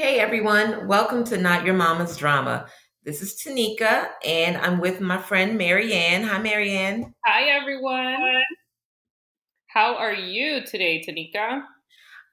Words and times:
Hey 0.00 0.18
everyone, 0.18 0.88
welcome 0.88 1.24
to 1.24 1.36
Not 1.36 1.66
Your 1.66 1.74
Mama's 1.74 2.16
Drama. 2.16 2.64
This 3.04 3.20
is 3.20 3.34
Tanika, 3.34 4.08
and 4.24 4.56
I'm 4.56 4.80
with 4.80 4.98
my 5.02 5.18
friend 5.18 5.58
Marianne. 5.58 6.22
Hi, 6.22 6.38
Marianne. 6.38 7.12
Hi 7.26 7.50
everyone. 7.50 8.16
How 9.66 9.96
are 9.96 10.14
you 10.14 10.64
today, 10.64 11.04
Tanika? 11.06 11.64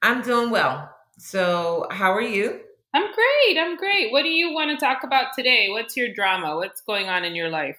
I'm 0.02 0.22
doing 0.22 0.50
well. 0.50 0.90
So, 1.18 1.88
how 1.92 2.14
are 2.14 2.22
you? 2.22 2.62
I'm 2.94 3.12
great. 3.12 3.58
I'm 3.60 3.76
great. 3.76 4.14
What 4.14 4.24
do 4.24 4.30
you 4.30 4.54
want 4.54 4.72
to 4.72 4.78
talk 4.78 5.04
about 5.04 5.34
today? 5.38 5.68
What's 5.70 5.98
your 5.98 6.14
drama? 6.14 6.56
What's 6.56 6.80
going 6.80 7.10
on 7.10 7.26
in 7.26 7.36
your 7.36 7.50
life? 7.50 7.78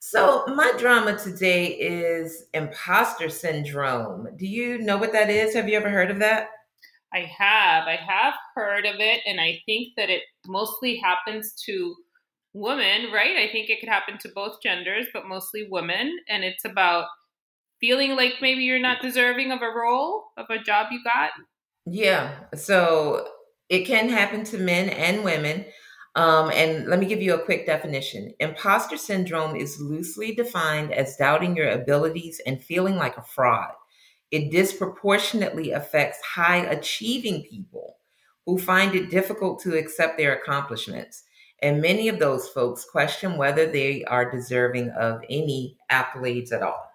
So, 0.00 0.44
my 0.46 0.74
drama 0.78 1.18
today 1.18 1.68
is 1.68 2.44
imposter 2.52 3.30
syndrome. 3.30 4.28
Do 4.36 4.46
you 4.46 4.76
know 4.76 4.98
what 4.98 5.12
that 5.12 5.30
is? 5.30 5.54
Have 5.54 5.70
you 5.70 5.78
ever 5.78 5.88
heard 5.88 6.10
of 6.10 6.18
that? 6.18 6.48
I 7.12 7.30
have. 7.38 7.86
I 7.86 7.96
have 7.96 8.34
heard 8.54 8.86
of 8.86 8.96
it, 8.98 9.20
and 9.26 9.40
I 9.40 9.60
think 9.66 9.94
that 9.96 10.10
it 10.10 10.22
mostly 10.46 10.96
happens 10.96 11.52
to 11.66 11.94
women, 12.52 13.12
right? 13.12 13.36
I 13.36 13.50
think 13.50 13.70
it 13.70 13.80
could 13.80 13.88
happen 13.88 14.18
to 14.18 14.28
both 14.34 14.62
genders, 14.62 15.06
but 15.12 15.26
mostly 15.26 15.66
women. 15.70 16.18
And 16.28 16.44
it's 16.44 16.64
about 16.64 17.06
feeling 17.80 18.16
like 18.16 18.34
maybe 18.40 18.62
you're 18.62 18.78
not 18.78 19.02
deserving 19.02 19.52
of 19.52 19.62
a 19.62 19.70
role, 19.74 20.24
of 20.36 20.46
a 20.50 20.62
job 20.62 20.88
you 20.90 21.00
got. 21.04 21.30
Yeah. 21.86 22.34
So 22.54 23.26
it 23.68 23.84
can 23.84 24.08
happen 24.08 24.44
to 24.44 24.58
men 24.58 24.88
and 24.90 25.24
women. 25.24 25.64
Um, 26.16 26.50
and 26.52 26.88
let 26.88 26.98
me 26.98 27.06
give 27.06 27.22
you 27.22 27.34
a 27.34 27.44
quick 27.44 27.66
definition. 27.66 28.34
Imposter 28.40 28.96
syndrome 28.96 29.54
is 29.54 29.80
loosely 29.80 30.34
defined 30.34 30.92
as 30.92 31.16
doubting 31.16 31.56
your 31.56 31.70
abilities 31.70 32.40
and 32.44 32.60
feeling 32.60 32.96
like 32.96 33.16
a 33.16 33.22
fraud. 33.22 33.70
It 34.30 34.50
disproportionately 34.50 35.72
affects 35.72 36.20
high 36.22 36.58
achieving 36.58 37.42
people 37.42 37.96
who 38.46 38.58
find 38.58 38.94
it 38.94 39.10
difficult 39.10 39.60
to 39.62 39.76
accept 39.76 40.18
their 40.18 40.34
accomplishments. 40.34 41.24
And 41.62 41.82
many 41.82 42.08
of 42.08 42.18
those 42.18 42.48
folks 42.48 42.84
question 42.84 43.36
whether 43.36 43.66
they 43.66 44.04
are 44.04 44.30
deserving 44.30 44.90
of 44.90 45.22
any 45.28 45.76
accolades 45.90 46.52
at 46.52 46.62
all. 46.62 46.90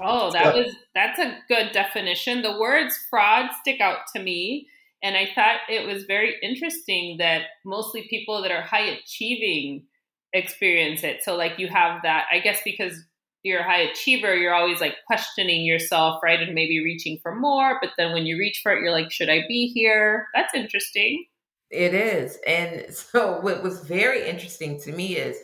Oh, 0.00 0.30
that 0.32 0.54
was 0.54 0.74
that's 0.94 1.18
a 1.18 1.38
good 1.48 1.72
definition. 1.72 2.42
The 2.42 2.58
words 2.58 2.96
fraud 3.10 3.50
stick 3.60 3.80
out 3.80 3.98
to 4.14 4.22
me. 4.22 4.68
And 5.02 5.16
I 5.16 5.28
thought 5.34 5.58
it 5.68 5.86
was 5.86 6.04
very 6.04 6.34
interesting 6.42 7.18
that 7.18 7.42
mostly 7.64 8.06
people 8.08 8.42
that 8.42 8.50
are 8.50 8.62
high 8.62 8.86
achieving 8.86 9.84
experience 10.32 11.04
it. 11.04 11.22
So 11.22 11.36
like 11.36 11.58
you 11.58 11.68
have 11.68 12.02
that, 12.02 12.26
I 12.32 12.40
guess 12.40 12.60
because 12.64 13.04
you're 13.42 13.60
a 13.60 13.64
high 13.64 13.82
achiever, 13.82 14.34
you're 14.34 14.54
always 14.54 14.80
like 14.80 14.96
questioning 15.06 15.64
yourself, 15.64 16.20
right? 16.22 16.40
And 16.40 16.54
maybe 16.54 16.82
reaching 16.82 17.18
for 17.22 17.34
more. 17.34 17.78
But 17.80 17.90
then 17.96 18.12
when 18.12 18.26
you 18.26 18.38
reach 18.38 18.60
for 18.62 18.72
it, 18.72 18.82
you're 18.82 18.92
like, 18.92 19.10
should 19.10 19.30
I 19.30 19.44
be 19.48 19.68
here? 19.68 20.26
That's 20.34 20.54
interesting. 20.54 21.26
It 21.70 21.94
is. 21.94 22.38
And 22.46 22.92
so 22.94 23.40
what 23.40 23.62
was 23.62 23.80
very 23.80 24.28
interesting 24.28 24.80
to 24.80 24.92
me 24.92 25.16
is 25.16 25.38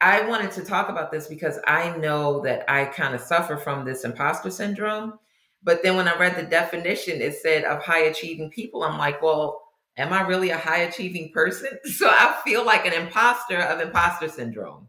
I 0.00 0.26
wanted 0.28 0.52
to 0.52 0.64
talk 0.64 0.88
about 0.88 1.10
this 1.10 1.28
because 1.28 1.58
I 1.66 1.96
know 1.96 2.40
that 2.42 2.70
I 2.70 2.84
kind 2.86 3.14
of 3.14 3.20
suffer 3.20 3.56
from 3.56 3.84
this 3.84 4.04
imposter 4.04 4.50
syndrome. 4.50 5.18
But 5.62 5.82
then 5.82 5.96
when 5.96 6.08
I 6.08 6.18
read 6.18 6.36
the 6.36 6.42
definition, 6.42 7.22
it 7.22 7.36
said 7.36 7.64
of 7.64 7.82
high 7.82 8.04
achieving 8.04 8.50
people, 8.50 8.82
I'm 8.82 8.98
like, 8.98 9.22
well, 9.22 9.62
am 9.96 10.12
I 10.12 10.22
really 10.22 10.50
a 10.50 10.58
high 10.58 10.80
achieving 10.82 11.30
person? 11.32 11.70
So 11.86 12.08
I 12.08 12.38
feel 12.44 12.66
like 12.66 12.86
an 12.86 12.92
imposter 12.92 13.58
of 13.58 13.80
imposter 13.80 14.28
syndrome. 14.28 14.88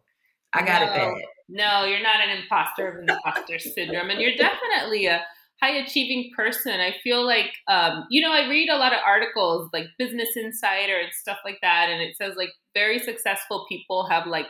I 0.52 0.66
got 0.66 0.82
no, 0.82 0.88
it 0.88 0.96
bad. 0.96 1.14
No, 1.48 1.86
you're 1.86 2.02
not 2.02 2.22
an 2.22 2.38
imposter 2.38 2.90
of 2.90 3.04
imposter 3.08 3.60
syndrome. 3.60 4.10
And 4.10 4.20
you're 4.20 4.36
definitely 4.36 5.06
a 5.06 5.24
high 5.62 5.78
achieving 5.78 6.32
person. 6.36 6.80
I 6.80 6.96
feel 7.04 7.26
like, 7.26 7.52
um, 7.68 8.06
you 8.10 8.22
know, 8.22 8.32
I 8.32 8.50
read 8.50 8.70
a 8.70 8.78
lot 8.78 8.94
of 8.94 9.00
articles 9.06 9.70
like 9.72 9.86
Business 9.98 10.30
Insider 10.36 10.98
and 10.98 11.14
stuff 11.14 11.38
like 11.46 11.60
that. 11.62 11.90
And 11.90 12.02
it 12.02 12.18
says 12.18 12.36
like 12.36 12.50
very 12.74 13.00
successful 13.00 13.66
people 13.70 14.08
have 14.08 14.28
like 14.28 14.48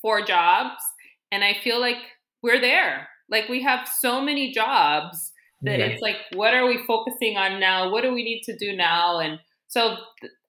four 0.00 0.22
jobs. 0.22 0.82
And 1.30 1.44
I 1.44 1.54
feel 1.62 1.80
like 1.80 1.98
we're 2.42 2.60
there. 2.60 3.08
Like 3.30 3.48
we 3.48 3.62
have 3.62 3.86
so 4.00 4.22
many 4.22 4.52
jobs 4.52 5.32
that 5.62 5.80
it's 5.80 6.00
like, 6.00 6.16
what 6.34 6.54
are 6.54 6.66
we 6.66 6.84
focusing 6.86 7.36
on 7.36 7.58
now? 7.58 7.90
What 7.90 8.02
do 8.02 8.14
we 8.14 8.22
need 8.22 8.42
to 8.44 8.56
do 8.56 8.76
now? 8.76 9.18
And 9.18 9.40
so 9.66 9.96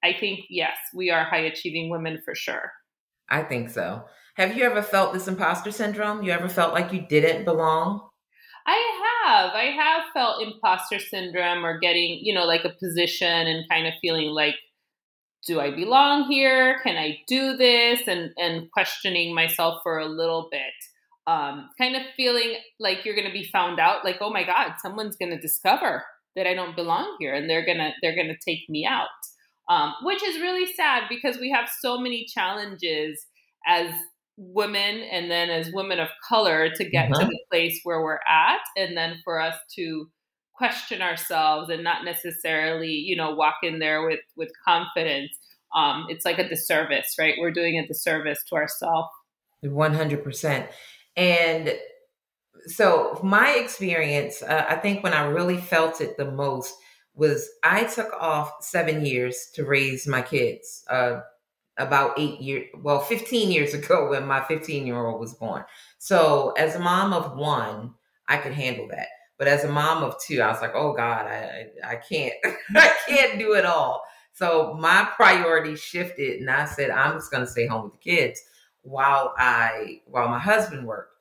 I 0.04 0.14
think, 0.18 0.42
yes, 0.50 0.78
we 0.94 1.10
are 1.10 1.24
high 1.24 1.40
achieving 1.40 1.90
women 1.90 2.22
for 2.24 2.36
sure. 2.36 2.72
I 3.30 3.44
think 3.44 3.70
so. 3.70 4.04
Have 4.40 4.56
you 4.56 4.64
ever 4.64 4.82
felt 4.82 5.12
this 5.12 5.28
imposter 5.28 5.70
syndrome? 5.70 6.24
You 6.24 6.32
ever 6.32 6.48
felt 6.48 6.74
like 6.74 6.94
you 6.94 7.02
didn't 7.02 7.44
belong? 7.44 8.08
I 8.66 9.26
have. 9.26 9.52
I 9.54 9.66
have 9.66 10.04
felt 10.14 10.42
imposter 10.42 10.98
syndrome 10.98 11.66
or 11.66 11.78
getting, 11.78 12.20
you 12.22 12.34
know, 12.34 12.46
like 12.46 12.64
a 12.64 12.70
position 12.70 13.28
and 13.28 13.68
kind 13.70 13.86
of 13.86 13.96
feeling 14.02 14.30
like 14.30 14.56
do 15.46 15.60
I 15.60 15.72
belong 15.72 16.32
here? 16.32 16.80
Can 16.84 16.96
I 16.96 17.18
do 17.28 17.58
this? 17.58 18.08
And 18.08 18.32
and 18.38 18.72
questioning 18.72 19.36
myself 19.36 19.82
for 19.84 20.00
a 20.00 20.06
little 20.06 20.48
bit. 20.50 20.62
Um, 21.28 21.70
kind 21.78 21.98
of 21.98 22.04
feeling 22.16 22.56
like 22.80 23.04
you're 23.04 23.16
going 23.16 23.28
to 23.28 23.34
be 23.34 23.44
found 23.44 23.78
out. 23.78 24.06
Like, 24.06 24.20
oh 24.22 24.32
my 24.32 24.46
God, 24.46 24.76
someone's 24.82 25.18
going 25.18 25.32
to 25.32 25.40
discover 25.40 26.06
that 26.38 26.48
I 26.48 26.54
don't 26.54 26.78
belong 26.78 27.18
here, 27.20 27.34
and 27.34 27.50
they're 27.50 27.66
gonna 27.66 27.92
they're 28.02 28.16
gonna 28.16 28.38
take 28.48 28.70
me 28.70 28.86
out. 28.86 29.10
Um, 29.70 29.96
which 30.04 30.24
is 30.24 30.40
really 30.40 30.72
sad 30.74 31.04
because 31.10 31.38
we 31.38 31.52
have 31.52 31.70
so 31.82 32.00
many 32.00 32.26
challenges 32.26 33.26
as 33.68 33.92
women 34.40 35.02
and 35.12 35.30
then 35.30 35.50
as 35.50 35.72
women 35.74 36.00
of 36.00 36.08
color 36.28 36.70
to 36.70 36.90
get 36.90 37.12
uh-huh. 37.12 37.22
to 37.22 37.28
the 37.28 37.40
place 37.52 37.82
where 37.84 38.02
we're 38.02 38.20
at, 38.28 38.62
and 38.78 38.96
then 38.98 39.20
for 39.24 39.40
us 39.40 39.56
to 39.76 40.10
question 40.54 41.02
ourselves 41.02 41.70
and 41.70 41.84
not 41.84 42.04
necessarily 42.04 42.92
you 42.92 43.16
know 43.16 43.34
walk 43.34 43.56
in 43.64 43.80
there 43.80 44.06
with 44.06 44.20
with 44.36 44.50
confidence 44.68 45.32
um 45.74 46.06
it's 46.10 46.26
like 46.26 46.38
a 46.38 46.50
disservice 46.50 47.16
right? 47.18 47.36
We're 47.40 47.52
doing 47.52 47.80
a 47.80 47.88
disservice 47.88 48.40
to 48.50 48.56
ourselves 48.56 49.08
100% 49.64 50.68
and 51.16 51.74
so 52.66 53.20
my 53.24 53.52
experience 53.52 54.42
uh, 54.44 54.66
i 54.68 54.76
think 54.76 55.02
when 55.02 55.14
i 55.14 55.24
really 55.24 55.58
felt 55.58 56.02
it 56.02 56.18
the 56.18 56.30
most 56.30 56.74
was 57.14 57.50
i 57.64 57.86
took 57.86 58.12
off 58.20 58.52
seven 58.62 59.06
years 59.06 59.50
to 59.54 59.64
raise 59.64 60.08
my 60.08 60.22
kids 60.22 60.84
uh 60.90 61.20
about 61.80 62.14
eight 62.18 62.40
years 62.40 62.68
well 62.82 63.00
15 63.00 63.52
years 63.52 63.74
ago 63.74 64.10
when 64.10 64.28
my 64.28 64.42
15 64.44 64.86
year 64.86 65.06
old 65.08 65.20
was 65.20 65.34
born 65.34 65.64
so 65.98 66.54
as 66.58 66.76
a 66.76 66.80
mom 66.80 67.14
of 67.14 67.36
one 67.36 67.94
i 68.28 68.38
could 68.38 68.54
handle 68.54 68.88
that 68.88 69.08
but 69.40 69.48
as 69.48 69.64
a 69.64 69.70
mom 69.70 70.04
of 70.04 70.20
two, 70.22 70.42
I 70.42 70.50
was 70.50 70.62
like, 70.62 70.76
oh 70.76 70.94
God, 70.94 71.26
I 71.26 71.68
I 71.84 71.96
can't 71.96 72.34
I 72.76 72.94
can't 73.08 73.40
do 73.40 73.54
it 73.54 73.66
all. 73.66 74.04
So 74.34 74.76
my 74.80 75.08
priorities 75.16 75.82
shifted 75.82 76.42
and 76.42 76.52
I 76.52 76.66
said, 76.66 76.92
I'm 76.92 77.16
just 77.16 77.32
gonna 77.32 77.48
stay 77.48 77.66
home 77.66 77.86
with 77.86 77.94
the 77.94 78.00
kids 78.00 78.40
while 78.84 79.34
I 79.38 80.02
while 80.06 80.28
my 80.28 80.40
husband 80.40 80.86
worked. 80.86 81.14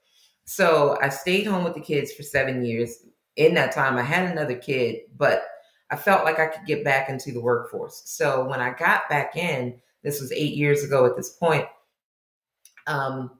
So 0.44 0.98
I 1.00 1.08
stayed 1.10 1.46
home 1.46 1.62
with 1.62 1.74
the 1.74 1.80
kids 1.80 2.12
for 2.12 2.24
seven 2.24 2.64
years. 2.64 3.04
In 3.36 3.54
that 3.54 3.70
time, 3.70 3.96
I 3.96 4.02
had 4.02 4.28
another 4.28 4.56
kid, 4.56 5.02
but 5.16 5.44
I 5.90 5.96
felt 5.96 6.24
like 6.24 6.40
I 6.40 6.46
could 6.46 6.66
get 6.66 6.82
back 6.82 7.08
into 7.08 7.30
the 7.30 7.40
workforce. 7.40 8.02
So 8.04 8.44
when 8.48 8.60
I 8.60 8.70
got 8.70 9.08
back 9.08 9.36
in, 9.36 9.78
this 10.08 10.20
was 10.20 10.32
eight 10.32 10.54
years 10.54 10.82
ago 10.82 11.04
at 11.04 11.16
this 11.16 11.30
point, 11.30 11.66
um, 12.86 13.30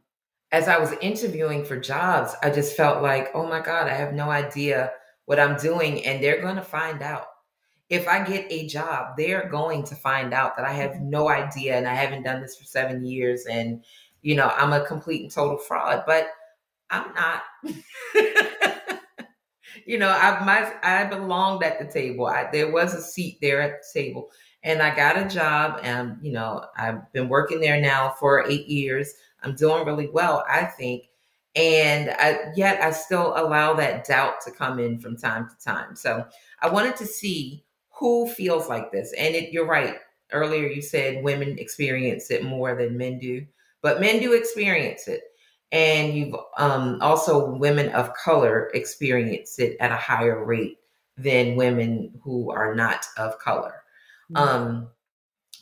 as 0.53 0.69
I 0.69 0.79
was 0.79 0.93
interviewing 1.01 1.65
for 1.65 1.81
jobs, 1.81 2.35
I 2.43 2.51
just 2.51 2.77
felt 2.77 3.03
like, 3.03 3.31
oh 3.35 3.47
my 3.47 3.61
God, 3.61 3.89
I 3.89 3.95
have 3.95 4.13
no 4.13 4.31
idea 4.31 4.93
what 5.25 5.41
I'm 5.41 5.57
doing, 5.59 6.05
and 6.05 6.23
they're 6.23 6.43
going 6.43 6.57
to 6.57 6.63
find 6.63 7.03
out. 7.03 7.27
If 7.89 8.07
I 8.07 8.23
get 8.23 8.47
a 8.51 8.67
job, 8.67 9.17
they're 9.17 9.49
going 9.49 9.83
to 9.85 9.95
find 9.95 10.35
out 10.35 10.57
that 10.57 10.67
I 10.67 10.73
have 10.75 11.01
no 11.01 11.31
idea 11.31 11.75
and 11.75 11.89
I 11.89 11.95
haven't 11.95 12.23
done 12.23 12.43
this 12.43 12.57
for 12.57 12.65
seven 12.65 13.05
years, 13.05 13.47
and 13.47 13.83
you 14.21 14.35
know, 14.35 14.49
I'm 14.49 14.75
a 14.75 14.85
complete 14.85 15.23
and 15.23 15.31
total 15.31 15.57
fraud. 15.57 16.05
But 16.07 16.29
I'm 16.91 17.15
not. 17.15 17.43
you 19.87 19.99
know, 19.99 20.11
I 20.11 20.45
my 20.45 20.75
I 20.83 21.05
belonged 21.05 21.63
at 21.63 21.79
the 21.79 21.87
table. 21.87 22.27
I, 22.27 22.49
there 22.53 22.71
was 22.71 22.95
a 22.95 23.01
seat 23.01 23.39
there 23.41 23.63
at 23.63 23.81
the 23.81 24.01
table, 24.01 24.29
and 24.69 24.83
I 24.83 24.95
got 24.95 25.19
a 25.19 25.27
job, 25.27 25.81
and 25.83 26.19
you 26.21 26.31
know, 26.31 26.67
I've 26.77 27.11
been 27.15 27.31
working 27.31 27.59
there 27.59 27.81
now 27.81 28.15
for 28.21 28.47
eight 28.47 28.67
years. 28.67 29.15
I'm 29.43 29.55
doing 29.55 29.87
really 29.87 30.09
well, 30.09 30.45
I 30.47 30.65
think. 30.65 31.05
And 31.57 32.11
I, 32.19 32.53
yet 32.55 32.83
I 32.83 32.91
still 32.91 33.33
allow 33.35 33.73
that 33.75 34.07
doubt 34.07 34.43
to 34.43 34.51
come 34.51 34.79
in 34.79 35.01
from 35.01 35.17
time 35.17 35.49
to 35.49 35.65
time. 35.65 35.97
So 35.97 36.27
I 36.61 36.69
wanted 36.69 36.97
to 36.97 37.07
see 37.07 37.65
who 37.99 38.29
feels 38.29 38.69
like 38.69 38.93
this. 38.93 39.15
And 39.15 39.35
it, 39.35 39.53
you're 39.53 39.67
right. 39.67 39.97
Earlier, 40.33 40.69
you 40.69 40.83
said 40.83 41.25
women 41.25 41.59
experience 41.59 42.31
it 42.31 42.45
more 42.45 42.75
than 42.77 42.99
men 42.99 43.19
do, 43.19 43.47
but 43.81 44.03
men 44.03 44.21
do 44.21 44.35
experience 44.35 45.09
it. 45.09 45.23
And 45.73 46.13
you've 46.13 46.37
um, 46.59 46.99
also 47.01 47.55
women 47.55 47.89
of 47.91 48.13
color 48.13 48.71
experience 48.75 49.59
it 49.59 49.79
at 49.81 49.93
a 49.93 49.97
higher 49.97 50.45
rate 50.45 50.77
than 51.17 51.57
women 51.57 52.13
who 52.23 52.53
are 52.53 52.75
not 52.75 53.07
of 53.17 53.39
color. 53.39 53.78
Um, 54.35 54.89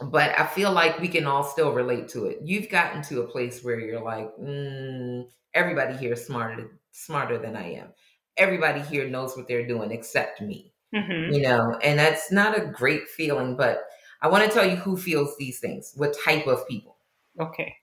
but 0.00 0.38
I 0.38 0.46
feel 0.46 0.72
like 0.72 0.98
we 0.98 1.08
can 1.08 1.26
all 1.26 1.44
still 1.44 1.72
relate 1.72 2.08
to 2.08 2.26
it. 2.26 2.40
You've 2.42 2.68
gotten 2.68 3.02
to 3.04 3.22
a 3.22 3.26
place 3.26 3.62
where 3.62 3.80
you're 3.80 4.02
like, 4.02 4.30
mm, 4.36 5.26
everybody 5.54 5.96
here 5.96 6.12
is 6.12 6.26
smarter 6.26 6.78
smarter 6.92 7.38
than 7.38 7.56
I 7.56 7.74
am. 7.74 7.88
Everybody 8.36 8.80
here 8.80 9.08
knows 9.08 9.36
what 9.36 9.48
they're 9.48 9.66
doing 9.66 9.90
except 9.90 10.40
me. 10.40 10.72
Mm-hmm. 10.94 11.34
You 11.34 11.42
know, 11.42 11.78
and 11.82 11.98
that's 11.98 12.32
not 12.32 12.56
a 12.56 12.66
great 12.66 13.08
feeling, 13.08 13.56
but 13.56 13.82
I 14.22 14.28
want 14.28 14.44
to 14.44 14.50
tell 14.50 14.68
you 14.68 14.76
who 14.76 14.96
feels 14.96 15.36
these 15.36 15.58
things, 15.58 15.92
what 15.96 16.16
type 16.24 16.46
of 16.46 16.66
people. 16.68 16.96
Okay. 17.40 17.74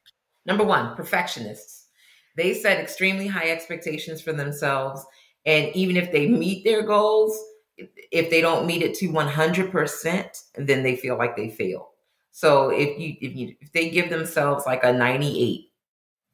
Number 0.45 0.63
one, 0.63 0.95
perfectionists. 0.95 1.87
They 2.35 2.53
set 2.53 2.79
extremely 2.79 3.27
high 3.27 3.49
expectations 3.49 4.21
for 4.21 4.33
themselves. 4.33 5.05
And 5.45 5.69
even 5.75 5.97
if 5.97 6.11
they 6.11 6.27
meet 6.27 6.63
their 6.63 6.83
goals, 6.83 7.39
if 7.77 8.29
they 8.29 8.41
don't 8.41 8.65
meet 8.65 8.81
it 8.81 8.95
to 8.95 9.09
100%, 9.09 10.43
then 10.55 10.83
they 10.83 10.95
feel 10.95 11.17
like 11.17 11.35
they 11.35 11.49
fail. 11.49 11.89
So 12.31 12.69
if 12.69 12.99
you 12.99 13.15
if 13.21 13.35
you 13.35 13.55
if 13.61 13.71
they 13.73 13.89
give 13.89 14.09
themselves 14.09 14.65
like 14.65 14.83
a 14.83 14.91
98, 14.91 15.71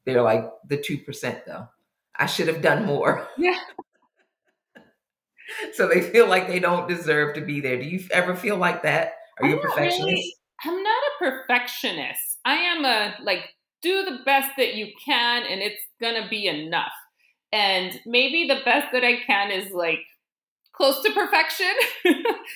they're 0.06 0.22
like 0.22 0.50
the 0.66 0.78
2% 0.78 1.44
though. 1.46 1.68
I 2.18 2.26
should 2.26 2.48
have 2.48 2.62
done 2.62 2.84
more. 2.84 3.28
Yeah. 3.38 3.58
so 5.72 5.88
they 5.88 6.00
feel 6.00 6.28
like 6.28 6.46
they 6.46 6.60
don't 6.60 6.88
deserve 6.88 7.34
to 7.34 7.40
be 7.40 7.60
there. 7.60 7.76
Do 7.76 7.84
you 7.84 8.00
ever 8.12 8.36
feel 8.36 8.56
like 8.56 8.82
that? 8.82 9.14
Are 9.40 9.48
you 9.48 9.58
a 9.58 9.60
perfectionist? 9.60 10.04
Really, 10.04 10.34
I'm 10.64 10.82
not 10.82 11.02
a 11.02 11.18
perfectionist. 11.18 12.38
I 12.44 12.54
am 12.54 12.84
a 12.84 13.16
like 13.22 13.50
do 13.82 14.04
the 14.04 14.18
best 14.24 14.52
that 14.56 14.74
you 14.74 14.88
can 15.04 15.42
and 15.44 15.60
it's 15.60 15.82
going 16.00 16.22
to 16.22 16.28
be 16.28 16.46
enough. 16.46 16.92
And 17.52 17.98
maybe 18.06 18.46
the 18.46 18.60
best 18.64 18.92
that 18.92 19.04
I 19.04 19.22
can 19.26 19.50
is 19.50 19.72
like 19.72 20.00
close 20.80 21.02
to 21.02 21.12
perfection, 21.12 21.72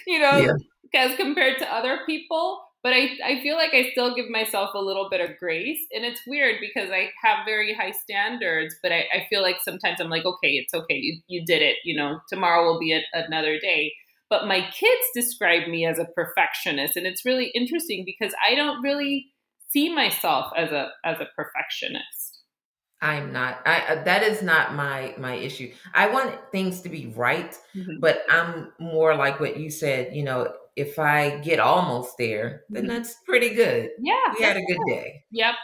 you 0.06 0.18
know, 0.18 0.56
yeah. 0.94 1.04
as 1.04 1.16
compared 1.16 1.58
to 1.58 1.74
other 1.74 2.00
people. 2.06 2.62
But 2.82 2.92
I, 2.92 3.10
I 3.24 3.42
feel 3.42 3.56
like 3.56 3.72
I 3.72 3.90
still 3.92 4.14
give 4.14 4.28
myself 4.28 4.70
a 4.74 4.78
little 4.78 5.08
bit 5.10 5.20
of 5.20 5.38
grace. 5.38 5.78
And 5.92 6.04
it's 6.04 6.20
weird 6.26 6.56
because 6.60 6.90
I 6.90 7.10
have 7.22 7.46
very 7.46 7.74
high 7.74 7.92
standards, 7.92 8.74
but 8.82 8.92
I, 8.92 9.04
I 9.12 9.26
feel 9.30 9.42
like 9.42 9.56
sometimes 9.62 10.00
I'm 10.00 10.10
like, 10.10 10.24
okay, 10.24 10.52
it's 10.52 10.74
okay. 10.74 10.96
You, 10.96 11.20
you 11.28 11.44
did 11.46 11.62
it. 11.62 11.76
You 11.84 11.96
know, 11.96 12.20
tomorrow 12.30 12.64
will 12.64 12.78
be 12.78 12.92
a, 12.92 13.02
another 13.14 13.58
day. 13.58 13.92
But 14.28 14.46
my 14.46 14.60
kids 14.60 15.02
describe 15.14 15.68
me 15.68 15.86
as 15.86 15.98
a 15.98 16.06
perfectionist. 16.14 16.96
And 16.96 17.06
it's 17.06 17.24
really 17.24 17.50
interesting 17.54 18.04
because 18.04 18.34
I 18.46 18.54
don't 18.54 18.82
really 18.82 19.26
see 19.70 19.94
myself 19.94 20.52
as 20.56 20.70
a 20.70 20.88
as 21.04 21.20
a 21.20 21.28
perfectionist. 21.36 22.23
I'm 23.04 23.34
not. 23.34 23.60
I 23.66 23.80
uh, 23.80 24.04
that 24.04 24.22
is 24.22 24.40
not 24.40 24.74
my 24.74 25.14
my 25.18 25.34
issue. 25.34 25.70
I 25.92 26.08
want 26.08 26.34
things 26.50 26.80
to 26.80 26.88
be 26.88 27.12
right, 27.14 27.54
mm-hmm. 27.76 28.00
but 28.00 28.22
I'm 28.30 28.72
more 28.80 29.14
like 29.14 29.40
what 29.40 29.58
you 29.58 29.70
said. 29.70 30.16
You 30.16 30.22
know, 30.22 30.54
if 30.74 30.98
I 30.98 31.38
get 31.40 31.60
almost 31.60 32.16
there, 32.18 32.62
then 32.70 32.84
mm-hmm. 32.84 32.92
that's 32.92 33.16
pretty 33.26 33.50
good. 33.50 33.90
Yeah, 34.00 34.34
we 34.38 34.42
had 34.42 34.56
a 34.56 34.64
good 34.64 34.78
day. 34.88 35.22
Yep. 35.32 35.54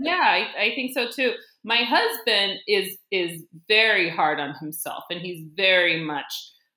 yeah, 0.00 0.22
I, 0.24 0.62
I 0.64 0.74
think 0.74 0.92
so 0.94 1.10
too. 1.10 1.34
My 1.62 1.82
husband 1.82 2.58
is 2.66 2.96
is 3.12 3.44
very 3.68 4.08
hard 4.08 4.40
on 4.40 4.54
himself, 4.54 5.04
and 5.10 5.20
he's 5.20 5.44
very 5.56 6.02
much 6.02 6.32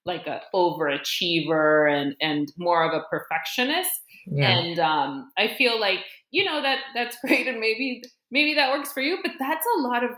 like 0.05 0.27
a 0.27 0.41
overachiever 0.53 1.89
and 1.89 2.17
and 2.19 2.51
more 2.57 2.83
of 2.83 2.93
a 2.93 3.05
perfectionist. 3.09 3.89
Yeah. 4.27 4.49
And 4.49 4.77
um, 4.77 5.31
I 5.37 5.55
feel 5.57 5.79
like 5.79 5.99
you 6.31 6.43
know 6.43 6.61
that 6.61 6.79
that's 6.93 7.15
great, 7.25 7.47
and 7.47 7.61
maybe 7.61 8.01
maybe 8.31 8.53
that 8.55 8.71
works 8.71 8.91
for 8.91 9.01
you, 9.01 9.19
but 9.21 9.33
that's 9.39 9.65
a 9.77 9.81
lot 9.81 10.03
of 10.03 10.11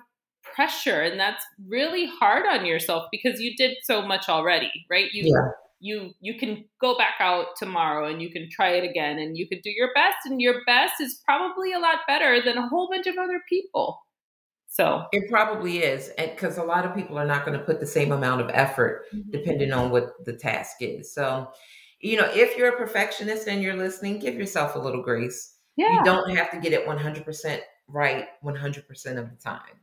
pressure, 0.44 1.02
and 1.02 1.20
that's 1.20 1.44
really 1.68 2.06
hard 2.06 2.46
on 2.46 2.66
yourself 2.66 3.08
because 3.12 3.40
you 3.40 3.56
did 3.58 3.78
so 3.84 4.02
much 4.02 4.30
already, 4.30 4.72
right? 4.90 5.12
You 5.12 5.26
yeah. 5.26 5.50
you 5.80 6.12
you 6.22 6.38
can 6.38 6.66
go 6.80 6.98
back 6.98 7.16
out 7.20 7.56
tomorrow 7.58 8.08
and 8.08 8.22
you 8.22 8.32
can 8.32 8.50
try 8.50 8.70
it 8.70 8.90
again, 8.90 9.20
and 9.20 9.38
you 9.38 9.48
can 9.48 9.60
do 9.64 9.72
your 9.72 9.90
best, 9.94 10.18
and 10.26 10.42
your 10.42 10.64
best 10.66 10.94
is 11.02 11.22
probably 11.26 11.74
a 11.74 11.80
lot 11.80 12.00
better 12.08 12.42
than 12.44 12.58
a 12.58 12.68
whole 12.68 12.88
bunch 12.90 13.08
of 13.08 13.18
other 13.18 13.42
people. 13.50 14.00
So 14.70 15.06
it 15.12 15.30
probably 15.30 15.80
is, 15.80 16.12
because 16.18 16.58
a 16.58 16.64
lot 16.64 16.84
of 16.86 16.96
people 16.96 17.18
are 17.20 17.26
not 17.26 17.46
going 17.46 17.58
to 17.58 17.64
put 17.64 17.80
the 17.80 17.86
same 17.86 18.12
amount 18.12 18.42
of 18.42 18.50
effort 18.54 19.04
mm-hmm. 19.14 19.30
depending 19.30 19.72
on 19.72 19.92
what 19.92 20.14
the 20.26 20.34
task 20.34 20.78
is. 20.80 21.14
So 21.14 21.52
you 22.04 22.18
know, 22.18 22.30
if 22.34 22.58
you're 22.58 22.74
a 22.74 22.78
perfectionist 22.78 23.48
and 23.48 23.64
you're 23.64 23.78
listening, 23.78 24.20
give 24.20 24.36
yourself 24.36 24.76
a 24.76 24.80
little 24.80 25.02
grace. 25.02 25.56
Yeah. 25.78 25.98
You 25.98 26.04
don't 26.04 26.36
have 26.36 26.52
to 26.52 26.60
get 26.60 26.74
it 26.74 26.86
100% 26.86 27.60
right 27.94 28.26
100% 28.44 28.78
of 29.18 29.30
the 29.30 29.38
time. 29.44 29.80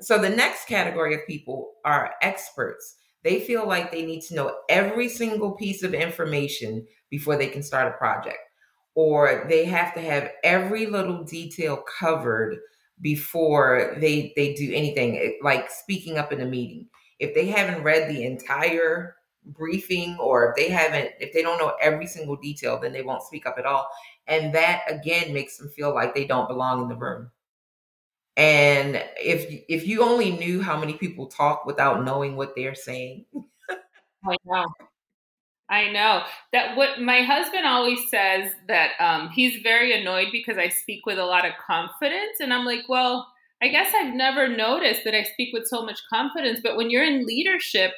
So 0.00 0.18
the 0.18 0.28
next 0.28 0.66
category 0.66 1.14
of 1.14 1.26
people 1.26 1.72
are 1.84 2.14
experts. 2.22 2.96
They 3.24 3.40
feel 3.40 3.66
like 3.66 3.90
they 3.90 4.04
need 4.04 4.22
to 4.22 4.34
know 4.34 4.56
every 4.68 5.08
single 5.08 5.52
piece 5.52 5.82
of 5.82 5.94
information 5.94 6.86
before 7.10 7.36
they 7.36 7.46
can 7.46 7.62
start 7.62 7.92
a 7.92 7.96
project, 7.96 8.38
or 8.94 9.46
they 9.48 9.64
have 9.64 9.94
to 9.94 10.00
have 10.00 10.32
every 10.42 10.86
little 10.86 11.22
detail 11.22 11.84
covered 11.98 12.58
before 13.00 13.96
they 14.00 14.32
they 14.36 14.54
do 14.54 14.72
anything 14.72 15.38
like 15.42 15.70
speaking 15.70 16.18
up 16.18 16.32
in 16.32 16.40
a 16.40 16.46
meeting. 16.46 16.88
If 17.20 17.34
they 17.34 17.46
haven't 17.46 17.84
read 17.84 18.10
the 18.10 18.24
entire 18.24 19.16
briefing 19.44 20.16
or 20.20 20.50
if 20.50 20.56
they 20.56 20.68
haven't 20.68 21.10
if 21.20 21.32
they 21.32 21.42
don't 21.42 21.58
know 21.58 21.74
every 21.80 22.06
single 22.06 22.36
detail 22.36 22.78
then 22.78 22.92
they 22.92 23.02
won't 23.02 23.24
speak 23.24 23.44
up 23.44 23.56
at 23.58 23.66
all 23.66 23.88
and 24.26 24.54
that 24.54 24.82
again 24.88 25.32
makes 25.32 25.56
them 25.56 25.68
feel 25.68 25.94
like 25.94 26.14
they 26.14 26.24
don't 26.24 26.48
belong 26.48 26.82
in 26.82 26.88
the 26.88 26.96
room. 26.96 27.30
And 28.36 29.02
if 29.16 29.64
if 29.68 29.86
you 29.86 30.02
only 30.02 30.30
knew 30.30 30.62
how 30.62 30.78
many 30.78 30.94
people 30.94 31.26
talk 31.26 31.66
without 31.66 32.04
knowing 32.04 32.36
what 32.36 32.54
they're 32.56 32.74
saying. 32.74 33.26
I 34.26 34.36
know. 34.44 34.66
I 35.68 35.90
know. 35.90 36.22
That 36.52 36.76
what 36.76 37.00
my 37.00 37.22
husband 37.22 37.66
always 37.66 38.08
says 38.10 38.52
that 38.68 38.92
um, 39.00 39.30
he's 39.30 39.62
very 39.62 39.98
annoyed 40.00 40.28
because 40.32 40.58
i 40.58 40.68
speak 40.68 41.06
with 41.06 41.18
a 41.18 41.24
lot 41.24 41.46
of 41.46 41.52
confidence. 41.64 42.40
And 42.40 42.52
i'm 42.52 42.64
like 42.64 42.88
well 42.88 43.26
i 43.62 43.68
guess 43.68 43.92
i've 43.94 44.14
never 44.14 44.48
noticed 44.48 45.02
that 45.04 45.14
i 45.14 45.24
speak 45.24 45.52
with 45.52 45.66
so 45.66 45.84
much 45.84 46.00
confidence. 46.12 46.60
But 46.62 46.76
when 46.76 46.90
you're 46.90 47.04
in 47.04 47.26
leadership 47.26 47.92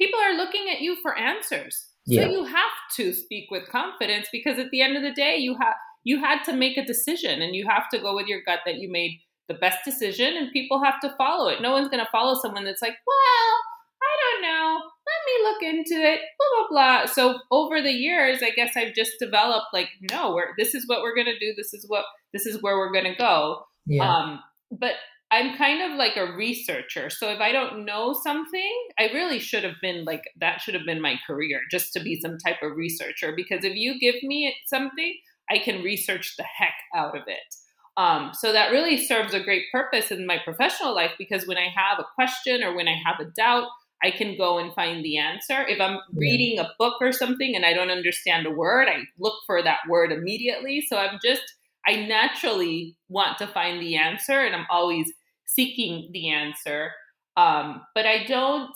people 0.00 0.18
are 0.18 0.36
looking 0.36 0.70
at 0.72 0.80
you 0.80 0.96
for 1.02 1.16
answers. 1.16 1.89
Yeah. 2.06 2.24
So 2.24 2.30
you 2.30 2.44
have 2.44 2.72
to 2.96 3.12
speak 3.12 3.50
with 3.50 3.68
confidence 3.68 4.28
because 4.32 4.58
at 4.58 4.70
the 4.70 4.82
end 4.82 4.96
of 4.96 5.02
the 5.02 5.12
day, 5.12 5.36
you 5.36 5.56
have 5.60 5.74
you 6.02 6.18
had 6.18 6.42
to 6.44 6.52
make 6.52 6.76
a 6.76 6.84
decision 6.84 7.42
and 7.42 7.54
you 7.54 7.66
have 7.68 7.88
to 7.90 7.98
go 7.98 8.14
with 8.14 8.26
your 8.26 8.40
gut 8.46 8.60
that 8.64 8.76
you 8.76 8.90
made 8.90 9.20
the 9.48 9.54
best 9.54 9.78
decision 9.84 10.36
and 10.36 10.52
people 10.52 10.82
have 10.82 11.00
to 11.00 11.14
follow 11.18 11.48
it. 11.48 11.60
No 11.60 11.72
one's 11.72 11.88
going 11.88 12.04
to 12.04 12.10
follow 12.10 12.38
someone 12.40 12.64
that's 12.64 12.80
like, 12.80 12.94
well, 13.06 13.54
I 14.02 14.16
don't 14.22 14.42
know. 14.42 14.80
Let 15.06 15.20
me 15.26 15.44
look 15.44 15.62
into 15.74 16.02
it. 16.02 16.20
Blah 16.38 16.68
blah 16.68 16.68
blah. 16.70 17.06
So 17.06 17.40
over 17.50 17.82
the 17.82 17.92
years, 17.92 18.42
I 18.42 18.50
guess 18.50 18.76
I've 18.76 18.94
just 18.94 19.12
developed 19.18 19.66
like, 19.72 19.88
no, 20.10 20.34
we're 20.34 20.54
this 20.56 20.74
is 20.74 20.86
what 20.86 21.02
we're 21.02 21.14
going 21.14 21.26
to 21.26 21.38
do. 21.38 21.52
This 21.56 21.74
is 21.74 21.84
what 21.86 22.04
this 22.32 22.46
is 22.46 22.62
where 22.62 22.76
we're 22.78 22.92
going 22.92 23.12
to 23.12 23.16
go. 23.16 23.64
Yeah. 23.86 24.08
Um, 24.08 24.40
but 24.70 24.94
I'm 25.32 25.56
kind 25.56 25.80
of 25.80 25.96
like 25.96 26.16
a 26.16 26.32
researcher. 26.32 27.08
So 27.08 27.30
if 27.30 27.40
I 27.40 27.52
don't 27.52 27.84
know 27.84 28.18
something, 28.20 28.88
I 28.98 29.04
really 29.14 29.38
should 29.38 29.62
have 29.62 29.76
been 29.80 30.04
like, 30.04 30.24
that 30.40 30.60
should 30.60 30.74
have 30.74 30.84
been 30.84 31.00
my 31.00 31.16
career, 31.26 31.60
just 31.70 31.92
to 31.92 32.00
be 32.00 32.20
some 32.20 32.36
type 32.38 32.62
of 32.62 32.76
researcher. 32.76 33.32
Because 33.34 33.64
if 33.64 33.76
you 33.76 33.98
give 34.00 34.22
me 34.22 34.54
something, 34.66 35.14
I 35.48 35.58
can 35.58 35.82
research 35.82 36.34
the 36.36 36.44
heck 36.44 36.74
out 36.94 37.16
of 37.16 37.22
it. 37.28 37.54
Um, 37.96 38.30
so 38.32 38.52
that 38.52 38.70
really 38.70 38.96
serves 39.04 39.34
a 39.34 39.42
great 39.42 39.64
purpose 39.72 40.10
in 40.10 40.26
my 40.26 40.38
professional 40.42 40.94
life 40.94 41.12
because 41.18 41.46
when 41.46 41.58
I 41.58 41.68
have 41.74 41.98
a 41.98 42.06
question 42.14 42.62
or 42.62 42.74
when 42.74 42.88
I 42.88 42.96
have 43.04 43.20
a 43.20 43.30
doubt, 43.36 43.68
I 44.02 44.10
can 44.10 44.38
go 44.38 44.58
and 44.58 44.72
find 44.74 45.04
the 45.04 45.18
answer. 45.18 45.62
If 45.68 45.80
I'm 45.80 45.98
reading 46.14 46.58
a 46.58 46.70
book 46.78 46.94
or 47.00 47.12
something 47.12 47.54
and 47.54 47.66
I 47.66 47.74
don't 47.74 47.90
understand 47.90 48.46
a 48.46 48.50
word, 48.50 48.88
I 48.88 49.02
look 49.18 49.34
for 49.46 49.62
that 49.62 49.80
word 49.88 50.12
immediately. 50.12 50.80
So 50.88 50.96
I'm 50.96 51.18
just, 51.22 51.42
I 51.86 51.96
naturally 52.06 52.96
want 53.08 53.36
to 53.38 53.46
find 53.46 53.80
the 53.80 53.96
answer 53.96 54.40
and 54.40 54.56
I'm 54.56 54.66
always 54.70 55.12
seeking 55.54 56.10
the 56.12 56.30
answer. 56.30 56.92
Um, 57.36 57.82
but 57.94 58.06
I 58.06 58.24
don't 58.24 58.70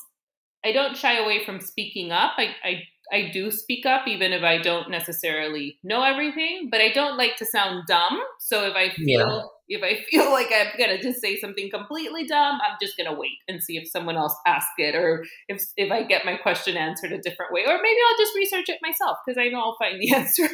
I 0.64 0.72
don't 0.72 0.96
shy 0.96 1.18
away 1.18 1.44
from 1.44 1.60
speaking 1.60 2.10
up. 2.10 2.32
I, 2.38 2.54
I 2.64 2.82
I 3.12 3.30
do 3.30 3.50
speak 3.50 3.84
up 3.84 4.08
even 4.08 4.32
if 4.32 4.42
I 4.42 4.58
don't 4.58 4.90
necessarily 4.90 5.78
know 5.84 6.02
everything, 6.02 6.68
but 6.70 6.80
I 6.80 6.90
don't 6.90 7.18
like 7.18 7.36
to 7.36 7.44
sound 7.44 7.84
dumb. 7.86 8.18
So 8.40 8.66
if 8.66 8.74
I 8.74 8.88
feel 8.94 9.52
yeah. 9.68 9.76
if 9.76 9.82
I 9.82 10.02
feel 10.10 10.30
like 10.32 10.50
I'm 10.54 10.68
gonna 10.78 11.02
just 11.02 11.20
say 11.20 11.38
something 11.38 11.70
completely 11.70 12.26
dumb, 12.26 12.58
I'm 12.62 12.76
just 12.80 12.96
gonna 12.96 13.18
wait 13.18 13.36
and 13.46 13.62
see 13.62 13.76
if 13.76 13.90
someone 13.90 14.16
else 14.16 14.34
asks 14.46 14.72
it 14.78 14.94
or 14.94 15.24
if 15.48 15.62
if 15.76 15.92
I 15.92 16.04
get 16.04 16.24
my 16.24 16.36
question 16.36 16.76
answered 16.76 17.12
a 17.12 17.18
different 17.18 17.52
way. 17.52 17.62
Or 17.66 17.78
maybe 17.82 17.98
I'll 18.08 18.24
just 18.24 18.34
research 18.34 18.68
it 18.68 18.78
myself 18.82 19.18
because 19.24 19.38
I 19.38 19.48
know 19.48 19.60
I'll 19.60 19.76
find 19.78 20.00
the 20.00 20.14
answer. 20.16 20.48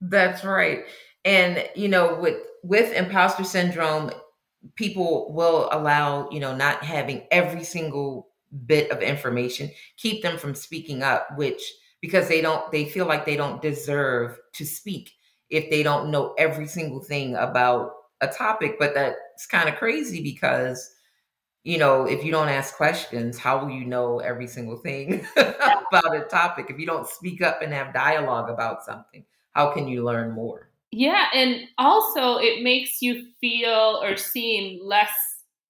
That's 0.00 0.44
right. 0.44 0.84
And 1.24 1.64
you 1.76 1.88
know, 1.88 2.18
with 2.20 2.38
with 2.64 2.92
imposter 2.92 3.44
syndrome, 3.44 4.10
people 4.74 5.32
will 5.32 5.68
allow, 5.72 6.28
you 6.30 6.40
know, 6.40 6.54
not 6.54 6.84
having 6.84 7.26
every 7.30 7.64
single 7.64 8.28
bit 8.66 8.90
of 8.90 9.02
information, 9.02 9.70
keep 9.96 10.22
them 10.22 10.38
from 10.38 10.54
speaking 10.54 11.02
up, 11.02 11.28
which 11.36 11.60
because 12.00 12.28
they 12.28 12.40
don't, 12.40 12.70
they 12.70 12.84
feel 12.84 13.06
like 13.06 13.24
they 13.24 13.36
don't 13.36 13.62
deserve 13.62 14.38
to 14.54 14.64
speak 14.64 15.10
if 15.50 15.70
they 15.70 15.82
don't 15.82 16.10
know 16.10 16.34
every 16.38 16.66
single 16.66 17.00
thing 17.00 17.34
about 17.36 17.92
a 18.20 18.28
topic. 18.28 18.76
But 18.78 18.94
that's 18.94 19.46
kind 19.46 19.68
of 19.68 19.76
crazy 19.76 20.22
because, 20.22 20.90
you 21.64 21.78
know, 21.78 22.04
if 22.04 22.24
you 22.24 22.30
don't 22.30 22.48
ask 22.48 22.76
questions, 22.76 23.38
how 23.38 23.58
will 23.64 23.70
you 23.70 23.84
know 23.86 24.18
every 24.20 24.46
single 24.46 24.76
thing 24.76 25.26
about 25.36 26.16
a 26.16 26.26
topic? 26.30 26.66
If 26.68 26.78
you 26.78 26.86
don't 26.86 27.08
speak 27.08 27.42
up 27.42 27.62
and 27.62 27.72
have 27.72 27.94
dialogue 27.94 28.50
about 28.50 28.84
something, 28.84 29.24
how 29.52 29.72
can 29.72 29.88
you 29.88 30.04
learn 30.04 30.32
more? 30.32 30.70
Yeah, 30.96 31.26
and 31.34 31.62
also 31.76 32.36
it 32.36 32.62
makes 32.62 33.02
you 33.02 33.26
feel 33.40 34.00
or 34.00 34.16
seem 34.16 34.78
less 34.80 35.10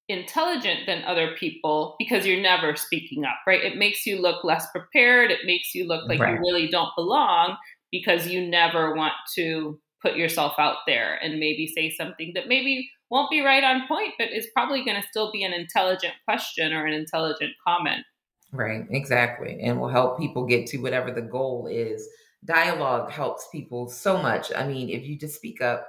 intelligent 0.07 0.81
than 0.87 1.03
other 1.05 1.35
people 1.39 1.97
because 1.99 2.27
you're 2.27 2.43
never 2.43 2.77
speaking 2.77 3.25
up, 3.25 3.37
right? 3.47 3.65
It 3.65 3.79
makes 3.79 4.05
you 4.05 4.21
look 4.21 4.45
less 4.45 4.67
prepared. 4.71 5.31
It 5.31 5.47
makes 5.47 5.75
you 5.75 5.87
look 5.87 6.07
like 6.07 6.21
right. 6.21 6.35
you 6.35 6.41
really 6.41 6.69
don't 6.69 6.91
belong 6.95 7.57
because 7.91 8.27
you 8.27 8.47
never 8.47 8.95
want 8.95 9.15
to 9.37 9.81
put 10.03 10.15
yourself 10.15 10.53
out 10.59 10.77
there 10.87 11.19
and 11.23 11.41
maybe 11.41 11.67
say 11.67 11.91
something 11.91 12.33
that 12.35 12.47
maybe 12.47 12.91
won't 13.09 13.31
be 13.31 13.41
right 13.41 13.65
on 13.65 13.89
point, 13.89 14.13
but 14.19 14.29
is 14.31 14.49
probably 14.55 14.85
going 14.85 15.01
to 15.01 15.09
still 15.09 15.33
be 15.33 15.43
an 15.43 15.55
intelligent 15.55 16.13
question 16.27 16.75
or 16.75 16.85
an 16.85 16.93
intelligent 16.93 17.53
comment. 17.67 18.05
Right, 18.53 18.85
exactly. 18.91 19.59
And 19.63 19.81
will 19.81 19.89
help 19.89 20.19
people 20.19 20.45
get 20.45 20.67
to 20.67 20.79
whatever 20.79 21.11
the 21.11 21.23
goal 21.23 21.67
is. 21.67 22.07
Dialogue 22.45 23.11
helps 23.11 23.49
people 23.51 23.89
so 23.89 24.21
much. 24.21 24.53
I 24.55 24.67
mean, 24.67 24.89
if 24.91 25.05
you 25.05 25.17
just 25.17 25.37
speak 25.37 25.61
up. 25.61 25.87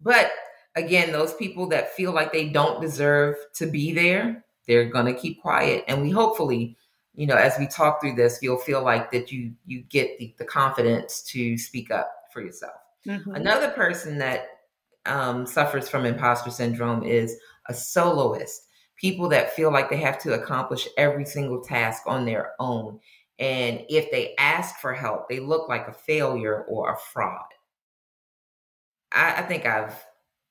But 0.00 0.30
again, 0.76 1.12
those 1.12 1.34
people 1.34 1.66
that 1.68 1.94
feel 1.94 2.12
like 2.12 2.32
they 2.32 2.48
don't 2.48 2.80
deserve 2.80 3.36
to 3.54 3.66
be 3.66 3.92
there, 3.92 4.44
they're 4.66 4.88
going 4.88 5.06
to 5.06 5.20
keep 5.20 5.40
quiet. 5.42 5.84
And 5.88 6.02
we 6.02 6.10
hopefully, 6.10 6.76
you 7.14 7.26
know, 7.26 7.36
as 7.36 7.58
we 7.58 7.66
talk 7.66 8.00
through 8.00 8.14
this, 8.14 8.38
you'll 8.42 8.58
feel 8.58 8.82
like 8.82 9.10
that 9.10 9.32
you 9.32 9.52
you 9.66 9.82
get 9.82 10.18
the, 10.18 10.34
the 10.38 10.44
confidence 10.44 11.22
to 11.22 11.58
speak 11.58 11.90
up 11.90 12.12
for 12.32 12.42
yourself. 12.42 12.74
Mm-hmm. 13.06 13.34
Another 13.34 13.70
person 13.70 14.18
that 14.18 14.46
um, 15.06 15.46
suffers 15.46 15.88
from 15.88 16.04
imposter 16.04 16.50
syndrome 16.50 17.02
is 17.02 17.36
a 17.68 17.74
soloist. 17.74 18.66
People 18.96 19.28
that 19.28 19.54
feel 19.54 19.72
like 19.72 19.88
they 19.88 19.96
have 19.96 20.18
to 20.18 20.34
accomplish 20.34 20.88
every 20.96 21.24
single 21.24 21.62
task 21.62 22.02
on 22.06 22.24
their 22.24 22.52
own. 22.58 22.98
And 23.38 23.84
if 23.88 24.10
they 24.10 24.34
ask 24.36 24.80
for 24.80 24.92
help, 24.92 25.28
they 25.28 25.40
look 25.40 25.68
like 25.68 25.86
a 25.86 25.92
failure 25.92 26.64
or 26.64 26.92
a 26.92 26.98
fraud. 26.98 27.46
I, 29.12 29.36
I 29.36 29.42
think 29.42 29.64
I've, 29.64 29.94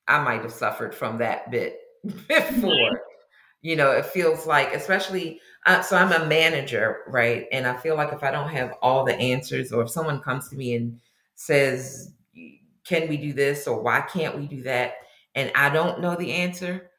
I 0.07 0.23
might 0.23 0.41
have 0.41 0.53
suffered 0.53 0.95
from 0.95 1.17
that 1.17 1.51
bit 1.51 1.79
before. 2.27 3.01
You 3.63 3.75
know, 3.75 3.91
it 3.91 4.05
feels 4.05 4.45
like, 4.45 4.71
especially, 4.73 5.41
uh, 5.65 5.81
so 5.81 5.97
I'm 5.97 6.11
a 6.11 6.25
manager, 6.27 6.99
right? 7.07 7.47
And 7.51 7.65
I 7.65 7.75
feel 7.75 7.95
like 7.95 8.13
if 8.13 8.23
I 8.23 8.29
don't 8.29 8.49
have 8.49 8.75
all 8.83 9.03
the 9.03 9.15
answers, 9.15 9.73
or 9.73 9.81
if 9.81 9.89
someone 9.89 10.21
comes 10.21 10.47
to 10.49 10.55
me 10.55 10.75
and 10.75 10.99
says, 11.33 12.13
can 12.87 13.09
we 13.09 13.17
do 13.17 13.33
this 13.33 13.67
or 13.67 13.81
why 13.81 14.01
can't 14.01 14.37
we 14.37 14.45
do 14.47 14.61
that? 14.63 14.93
And 15.35 15.51
I 15.55 15.69
don't 15.69 15.99
know 15.99 16.15
the 16.15 16.31
answer. 16.31 16.89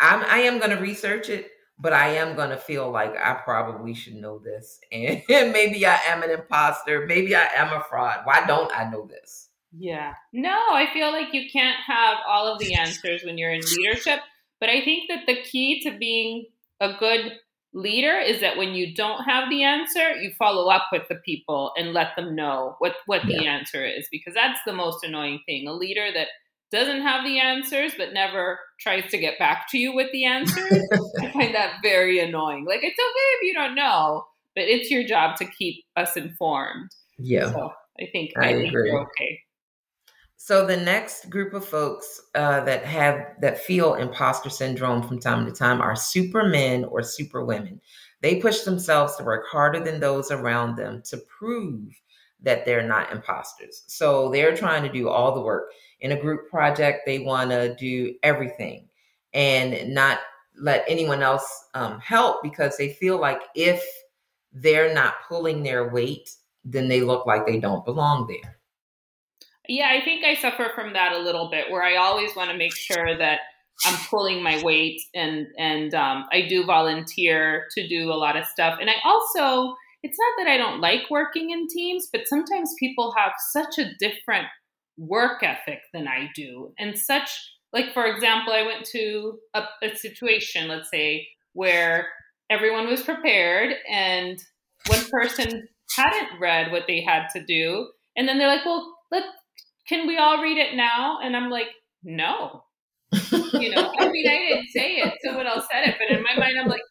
I'm 0.00 0.24
I 0.24 0.38
am 0.38 0.58
going 0.58 0.70
to 0.70 0.82
research 0.82 1.28
it, 1.28 1.50
but 1.78 1.92
I 1.92 2.08
am 2.16 2.36
going 2.36 2.50
to 2.50 2.56
feel 2.56 2.90
like 2.90 3.14
I 3.16 3.34
probably 3.34 3.94
should 3.94 4.14
know 4.14 4.38
this. 4.38 4.78
And, 4.92 5.52
maybe 5.52 5.84
I 5.86 5.98
am 6.06 6.22
an 6.22 6.30
imposter. 6.30 7.06
Maybe 7.06 7.34
I 7.34 7.48
am 7.56 7.72
a 7.72 7.82
fraud. 7.84 8.20
Why 8.24 8.44
don't 8.46 8.70
I 8.76 8.88
know 8.90 9.06
this? 9.06 9.48
Yeah. 9.76 10.14
No, 10.32 10.56
I 10.72 10.86
feel 10.92 11.10
like 11.10 11.32
you 11.32 11.50
can't 11.52 11.78
have 11.86 12.18
all 12.28 12.46
of 12.46 12.60
the 12.60 12.74
answers 12.74 13.24
when 13.24 13.38
you're 13.38 13.52
in 13.52 13.62
leadership. 13.76 14.20
But 14.60 14.68
I 14.68 14.84
think 14.84 15.08
that 15.08 15.26
the 15.26 15.42
key 15.42 15.82
to 15.82 15.98
being 15.98 16.46
a 16.80 16.94
good 16.98 17.32
leader 17.72 18.16
is 18.18 18.40
that 18.40 18.56
when 18.56 18.72
you 18.74 18.94
don't 18.94 19.24
have 19.24 19.50
the 19.50 19.64
answer, 19.64 20.12
you 20.12 20.30
follow 20.38 20.70
up 20.70 20.84
with 20.92 21.02
the 21.08 21.16
people 21.16 21.72
and 21.76 21.92
let 21.92 22.14
them 22.16 22.36
know 22.36 22.76
what, 22.78 22.94
what 23.06 23.28
yeah. 23.28 23.38
the 23.38 23.46
answer 23.46 23.84
is, 23.84 24.06
because 24.12 24.32
that's 24.32 24.60
the 24.64 24.72
most 24.72 25.02
annoying 25.02 25.40
thing. 25.44 25.66
A 25.66 25.72
leader 25.72 26.08
that 26.14 26.28
doesn't 26.70 27.02
have 27.02 27.24
the 27.24 27.38
answers 27.38 27.92
but 27.96 28.12
never 28.12 28.58
tries 28.80 29.10
to 29.10 29.18
get 29.18 29.38
back 29.38 29.66
to 29.70 29.78
you 29.78 29.94
with 29.94 30.10
the 30.12 30.24
answers, 30.24 30.88
I 31.20 31.30
find 31.30 31.54
that 31.54 31.78
very 31.82 32.18
annoying. 32.18 32.64
Like, 32.66 32.82
it's 32.82 32.98
okay 32.98 33.28
if 33.36 33.42
you 33.42 33.54
don't 33.54 33.74
know, 33.74 34.24
but 34.54 34.64
it's 34.64 34.90
your 34.90 35.04
job 35.04 35.36
to 35.36 35.44
keep 35.44 35.84
us 35.96 36.16
informed. 36.16 36.90
Yeah. 37.18 37.52
So 37.52 37.72
I 38.00 38.08
think 38.12 38.32
I, 38.36 38.48
I 38.48 38.52
think 38.54 38.68
agree. 38.68 38.92
okay. 38.92 39.40
So 40.36 40.66
the 40.66 40.76
next 40.76 41.30
group 41.30 41.54
of 41.54 41.64
folks 41.64 42.20
uh, 42.34 42.62
that 42.64 42.84
have 42.84 43.24
that 43.40 43.60
feel 43.60 43.94
imposter 43.94 44.50
syndrome 44.50 45.02
from 45.02 45.18
time 45.18 45.46
to 45.46 45.52
time 45.52 45.80
are 45.80 45.96
supermen 45.96 46.84
or 46.84 47.02
superwomen. 47.02 47.80
They 48.20 48.40
push 48.40 48.60
themselves 48.60 49.16
to 49.16 49.24
work 49.24 49.46
harder 49.50 49.80
than 49.80 50.00
those 50.00 50.30
around 50.30 50.76
them 50.76 51.02
to 51.06 51.16
prove 51.16 51.88
that 52.42 52.66
they're 52.66 52.86
not 52.86 53.10
imposters. 53.10 53.84
So 53.86 54.30
they're 54.30 54.56
trying 54.56 54.82
to 54.82 54.92
do 54.92 55.08
all 55.08 55.34
the 55.34 55.40
work. 55.40 55.70
In 56.04 56.12
a 56.12 56.20
group 56.20 56.50
project, 56.50 57.06
they 57.06 57.20
want 57.20 57.48
to 57.48 57.74
do 57.76 58.14
everything 58.22 58.88
and 59.32 59.94
not 59.94 60.18
let 60.54 60.84
anyone 60.86 61.22
else 61.22 61.64
um, 61.72 61.98
help 61.98 62.42
because 62.42 62.76
they 62.76 62.92
feel 62.92 63.18
like 63.18 63.40
if 63.54 63.82
they're 64.52 64.92
not 64.92 65.14
pulling 65.26 65.62
their 65.62 65.88
weight, 65.88 66.28
then 66.62 66.88
they 66.88 67.00
look 67.00 67.24
like 67.24 67.46
they 67.46 67.58
don't 67.58 67.86
belong 67.86 68.26
there. 68.26 68.58
Yeah, 69.66 69.88
I 69.90 70.04
think 70.04 70.26
I 70.26 70.34
suffer 70.34 70.72
from 70.74 70.92
that 70.92 71.12
a 71.12 71.18
little 71.18 71.48
bit 71.50 71.70
where 71.70 71.82
I 71.82 71.96
always 71.96 72.36
want 72.36 72.50
to 72.50 72.56
make 72.56 72.76
sure 72.76 73.16
that 73.16 73.40
I'm 73.86 73.98
pulling 74.10 74.42
my 74.42 74.62
weight 74.62 75.00
and 75.14 75.46
and 75.58 75.94
um, 75.94 76.26
I 76.30 76.46
do 76.48 76.66
volunteer 76.66 77.66
to 77.76 77.88
do 77.88 78.12
a 78.12 78.14
lot 78.14 78.36
of 78.36 78.44
stuff. 78.44 78.78
And 78.78 78.90
I 78.90 78.94
also 79.04 79.74
it's 80.02 80.18
not 80.18 80.44
that 80.44 80.50
I 80.50 80.58
don't 80.58 80.82
like 80.82 81.10
working 81.10 81.50
in 81.50 81.66
teams, 81.66 82.08
but 82.12 82.28
sometimes 82.28 82.74
people 82.78 83.14
have 83.16 83.32
such 83.52 83.78
a 83.78 83.94
different 83.98 84.46
work 84.96 85.42
ethic 85.42 85.80
than 85.92 86.06
I 86.08 86.30
do. 86.34 86.72
And 86.78 86.98
such 86.98 87.30
like 87.74 87.92
for 87.92 88.06
example, 88.06 88.52
I 88.52 88.62
went 88.62 88.86
to 88.92 89.38
a, 89.52 89.64
a 89.82 89.96
situation, 89.96 90.68
let's 90.68 90.90
say, 90.90 91.26
where 91.54 92.06
everyone 92.48 92.86
was 92.88 93.02
prepared 93.02 93.74
and 93.90 94.38
one 94.86 95.04
person 95.10 95.66
hadn't 95.96 96.40
read 96.40 96.70
what 96.70 96.84
they 96.86 97.00
had 97.02 97.26
to 97.34 97.44
do. 97.44 97.88
And 98.16 98.28
then 98.28 98.38
they're 98.38 98.48
like, 98.48 98.64
well, 98.64 98.94
let 99.10 99.24
can 99.88 100.06
we 100.06 100.16
all 100.16 100.40
read 100.40 100.56
it 100.56 100.76
now? 100.76 101.18
And 101.22 101.36
I'm 101.36 101.50
like, 101.50 101.66
no. 102.04 102.62
you 103.52 103.74
know, 103.74 103.92
I 103.98 104.08
mean, 104.08 104.26
I 104.28 104.38
didn't 104.38 104.68
say 104.72 104.92
it, 104.96 105.14
someone 105.24 105.46
else 105.46 105.66
said 105.70 105.88
it, 105.88 105.96
but 105.98 106.16
in 106.16 106.22
my 106.22 106.36
mind, 106.38 106.58
I'm 106.58 106.68
like, 106.68 106.82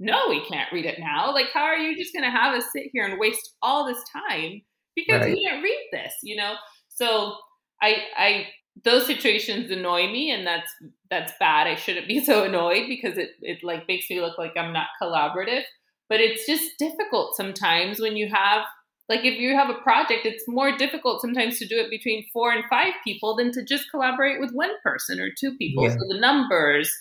no, 0.00 0.28
we 0.28 0.44
can't 0.46 0.72
read 0.72 0.86
it 0.86 0.98
now. 0.98 1.32
Like, 1.32 1.46
how 1.52 1.62
are 1.62 1.76
you 1.76 1.96
just 1.96 2.14
going 2.14 2.24
to 2.24 2.36
have 2.36 2.54
us 2.54 2.64
sit 2.72 2.84
here 2.92 3.04
and 3.04 3.18
waste 3.18 3.56
all 3.60 3.84
this 3.84 4.02
time 4.12 4.62
because 4.94 5.20
right. 5.20 5.34
we 5.34 5.44
didn't 5.44 5.62
read 5.62 5.88
this, 5.92 6.12
you 6.22 6.36
know? 6.36 6.54
So 6.88 7.34
I, 7.82 7.96
I, 8.16 8.46
those 8.84 9.06
situations 9.06 9.70
annoy 9.70 10.10
me 10.10 10.30
and 10.30 10.46
that's, 10.46 10.70
that's 11.10 11.32
bad. 11.38 11.66
I 11.66 11.74
shouldn't 11.74 12.08
be 12.08 12.24
so 12.24 12.44
annoyed 12.44 12.86
because 12.88 13.18
it, 13.18 13.30
it 13.40 13.58
like 13.62 13.88
makes 13.88 14.08
me 14.10 14.20
look 14.20 14.38
like 14.38 14.56
I'm 14.56 14.72
not 14.72 14.88
collaborative, 15.00 15.62
but 16.08 16.20
it's 16.20 16.46
just 16.46 16.78
difficult 16.78 17.36
sometimes 17.36 18.00
when 18.00 18.16
you 18.16 18.28
have 18.28 18.62
like 19.08 19.24
if 19.24 19.38
you 19.38 19.56
have 19.56 19.70
a 19.70 19.80
project 19.82 20.26
it's 20.26 20.44
more 20.46 20.76
difficult 20.76 21.20
sometimes 21.20 21.58
to 21.58 21.66
do 21.66 21.78
it 21.78 21.90
between 21.90 22.26
four 22.32 22.52
and 22.52 22.64
five 22.68 22.92
people 23.04 23.34
than 23.34 23.50
to 23.52 23.64
just 23.64 23.90
collaborate 23.90 24.40
with 24.40 24.52
one 24.52 24.70
person 24.82 25.18
or 25.18 25.30
two 25.38 25.56
people 25.56 25.84
yeah. 25.84 25.90
so 25.90 25.98
the 26.08 26.20
numbers 26.20 26.92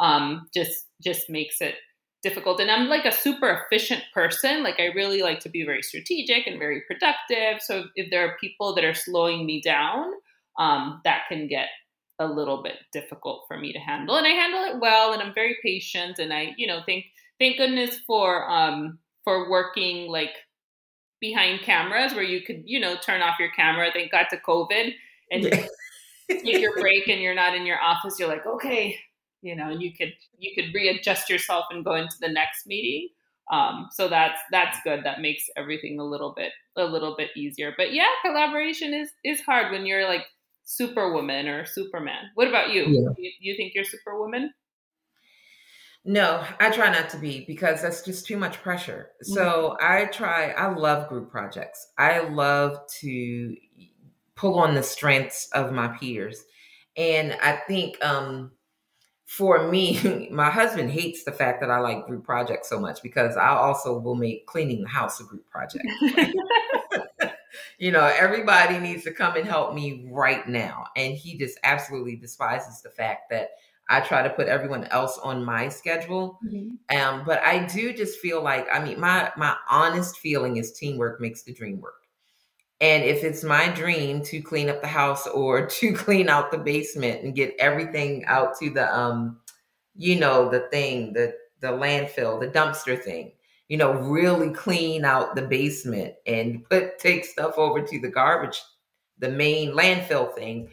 um, 0.00 0.48
just 0.54 0.86
just 1.02 1.28
makes 1.28 1.60
it 1.60 1.74
difficult 2.22 2.60
and 2.60 2.70
i'm 2.70 2.88
like 2.88 3.04
a 3.04 3.12
super 3.12 3.50
efficient 3.50 4.02
person 4.12 4.62
like 4.62 4.78
i 4.78 4.86
really 4.86 5.22
like 5.22 5.40
to 5.40 5.48
be 5.48 5.64
very 5.64 5.82
strategic 5.82 6.46
and 6.46 6.58
very 6.58 6.82
productive 6.86 7.60
so 7.60 7.84
if 7.96 8.10
there 8.10 8.26
are 8.26 8.36
people 8.40 8.74
that 8.74 8.84
are 8.84 8.94
slowing 8.94 9.46
me 9.46 9.60
down 9.62 10.12
um, 10.58 11.00
that 11.04 11.22
can 11.28 11.46
get 11.46 11.68
a 12.18 12.26
little 12.26 12.62
bit 12.62 12.76
difficult 12.92 13.44
for 13.48 13.58
me 13.58 13.72
to 13.72 13.78
handle 13.78 14.16
and 14.16 14.26
i 14.26 14.30
handle 14.30 14.62
it 14.64 14.80
well 14.80 15.12
and 15.12 15.22
i'm 15.22 15.32
very 15.32 15.56
patient 15.62 16.18
and 16.18 16.32
i 16.32 16.52
you 16.58 16.66
know 16.66 16.80
thank 16.86 17.04
thank 17.38 17.56
goodness 17.56 18.00
for 18.06 18.50
um 18.50 18.98
for 19.24 19.50
working 19.50 20.10
like 20.10 20.36
behind 21.20 21.60
cameras 21.60 22.14
where 22.14 22.24
you 22.24 22.40
could, 22.42 22.62
you 22.64 22.80
know, 22.80 22.96
turn 22.96 23.22
off 23.22 23.38
your 23.38 23.50
camera. 23.50 23.90
Thank 23.92 24.10
God 24.10 24.26
to 24.30 24.38
COVID 24.38 24.92
and 25.30 25.44
yeah. 25.44 25.66
take 26.28 26.60
your 26.60 26.74
break 26.80 27.08
and 27.08 27.20
you're 27.20 27.34
not 27.34 27.54
in 27.54 27.66
your 27.66 27.80
office. 27.80 28.18
You're 28.18 28.28
like, 28.28 28.46
okay, 28.46 28.96
you 29.42 29.56
know, 29.56 29.70
and 29.70 29.82
you 29.82 29.92
could 29.92 30.12
you 30.38 30.52
could 30.54 30.74
readjust 30.74 31.30
yourself 31.30 31.66
and 31.70 31.84
go 31.84 31.94
into 31.94 32.16
the 32.20 32.28
next 32.28 32.66
meeting. 32.66 33.08
Um, 33.50 33.88
so 33.92 34.08
that's 34.08 34.38
that's 34.50 34.78
good. 34.84 35.04
That 35.04 35.20
makes 35.20 35.44
everything 35.56 35.98
a 35.98 36.04
little 36.04 36.34
bit 36.36 36.52
a 36.76 36.84
little 36.84 37.16
bit 37.16 37.30
easier. 37.36 37.74
But 37.76 37.92
yeah, 37.92 38.08
collaboration 38.24 38.94
is 38.94 39.10
is 39.24 39.40
hard 39.40 39.72
when 39.72 39.86
you're 39.86 40.06
like 40.06 40.24
superwoman 40.64 41.48
or 41.48 41.64
superman. 41.64 42.30
What 42.34 42.48
about 42.48 42.70
you? 42.70 42.84
Yeah. 42.86 43.10
you? 43.18 43.32
You 43.40 43.56
think 43.56 43.74
you're 43.74 43.84
superwoman? 43.84 44.52
No, 46.04 46.42
I 46.58 46.70
try 46.70 46.90
not 46.90 47.10
to 47.10 47.18
be 47.18 47.44
because 47.46 47.82
that's 47.82 48.02
just 48.02 48.26
too 48.26 48.38
much 48.38 48.62
pressure. 48.62 49.10
So 49.22 49.76
mm-hmm. 49.80 49.86
I 49.86 50.06
try, 50.06 50.50
I 50.52 50.72
love 50.72 51.08
group 51.08 51.30
projects. 51.30 51.86
I 51.98 52.20
love 52.20 52.78
to 53.00 53.54
pull 54.34 54.58
on 54.58 54.74
the 54.74 54.82
strengths 54.82 55.50
of 55.52 55.72
my 55.72 55.88
peers. 55.88 56.42
And 56.96 57.36
I 57.42 57.60
think 57.68 58.02
um, 58.02 58.52
for 59.30 59.68
me, 59.70 60.28
my 60.32 60.50
husband 60.50 60.90
hates 60.90 61.22
the 61.22 61.30
fact 61.30 61.60
that 61.60 61.70
I 61.70 61.78
like 61.78 62.04
group 62.04 62.24
projects 62.24 62.68
so 62.68 62.80
much 62.80 63.00
because 63.00 63.36
I 63.36 63.50
also 63.50 63.96
will 63.96 64.16
make 64.16 64.44
cleaning 64.46 64.82
the 64.82 64.88
house 64.88 65.20
a 65.20 65.24
group 65.24 65.48
project. 65.48 65.86
you 67.78 67.92
know, 67.92 68.12
everybody 68.18 68.80
needs 68.80 69.04
to 69.04 69.12
come 69.12 69.36
and 69.36 69.46
help 69.46 69.72
me 69.72 70.08
right 70.10 70.48
now. 70.48 70.86
And 70.96 71.14
he 71.14 71.38
just 71.38 71.60
absolutely 71.62 72.16
despises 72.16 72.82
the 72.82 72.90
fact 72.90 73.30
that 73.30 73.50
I 73.88 74.00
try 74.00 74.22
to 74.22 74.30
put 74.30 74.48
everyone 74.48 74.86
else 74.86 75.16
on 75.22 75.44
my 75.44 75.68
schedule. 75.68 76.40
Mm-hmm. 76.44 76.96
Um, 76.98 77.22
but 77.24 77.40
I 77.44 77.66
do 77.66 77.92
just 77.92 78.18
feel 78.18 78.42
like, 78.42 78.66
I 78.72 78.82
mean, 78.82 78.98
my 78.98 79.30
my 79.36 79.54
honest 79.70 80.18
feeling 80.18 80.56
is 80.56 80.72
teamwork 80.72 81.20
makes 81.20 81.44
the 81.44 81.52
dream 81.52 81.80
work. 81.80 81.99
And 82.80 83.04
if 83.04 83.24
it's 83.24 83.44
my 83.44 83.68
dream 83.68 84.22
to 84.24 84.40
clean 84.40 84.70
up 84.70 84.80
the 84.80 84.88
house 84.88 85.26
or 85.26 85.66
to 85.80 85.92
clean 85.92 86.28
out 86.28 86.50
the 86.50 86.58
basement 86.58 87.22
and 87.22 87.34
get 87.34 87.54
everything 87.58 88.24
out 88.26 88.58
to 88.58 88.70
the 88.70 88.94
um, 88.96 89.38
you 89.94 90.18
know, 90.18 90.48
the 90.48 90.60
thing, 90.70 91.12
the 91.12 91.34
the 91.60 91.68
landfill, 91.68 92.40
the 92.40 92.48
dumpster 92.48 93.02
thing. 93.02 93.32
you 93.68 93.76
know, 93.76 93.92
really 93.92 94.50
clean 94.50 95.04
out 95.04 95.34
the 95.36 95.42
basement 95.42 96.14
and 96.26 96.64
put 96.68 96.98
take 96.98 97.24
stuff 97.24 97.58
over 97.58 97.82
to 97.82 98.00
the 98.00 98.08
garbage, 98.08 98.60
the 99.18 99.28
main 99.28 99.72
landfill 99.72 100.34
thing. 100.34 100.70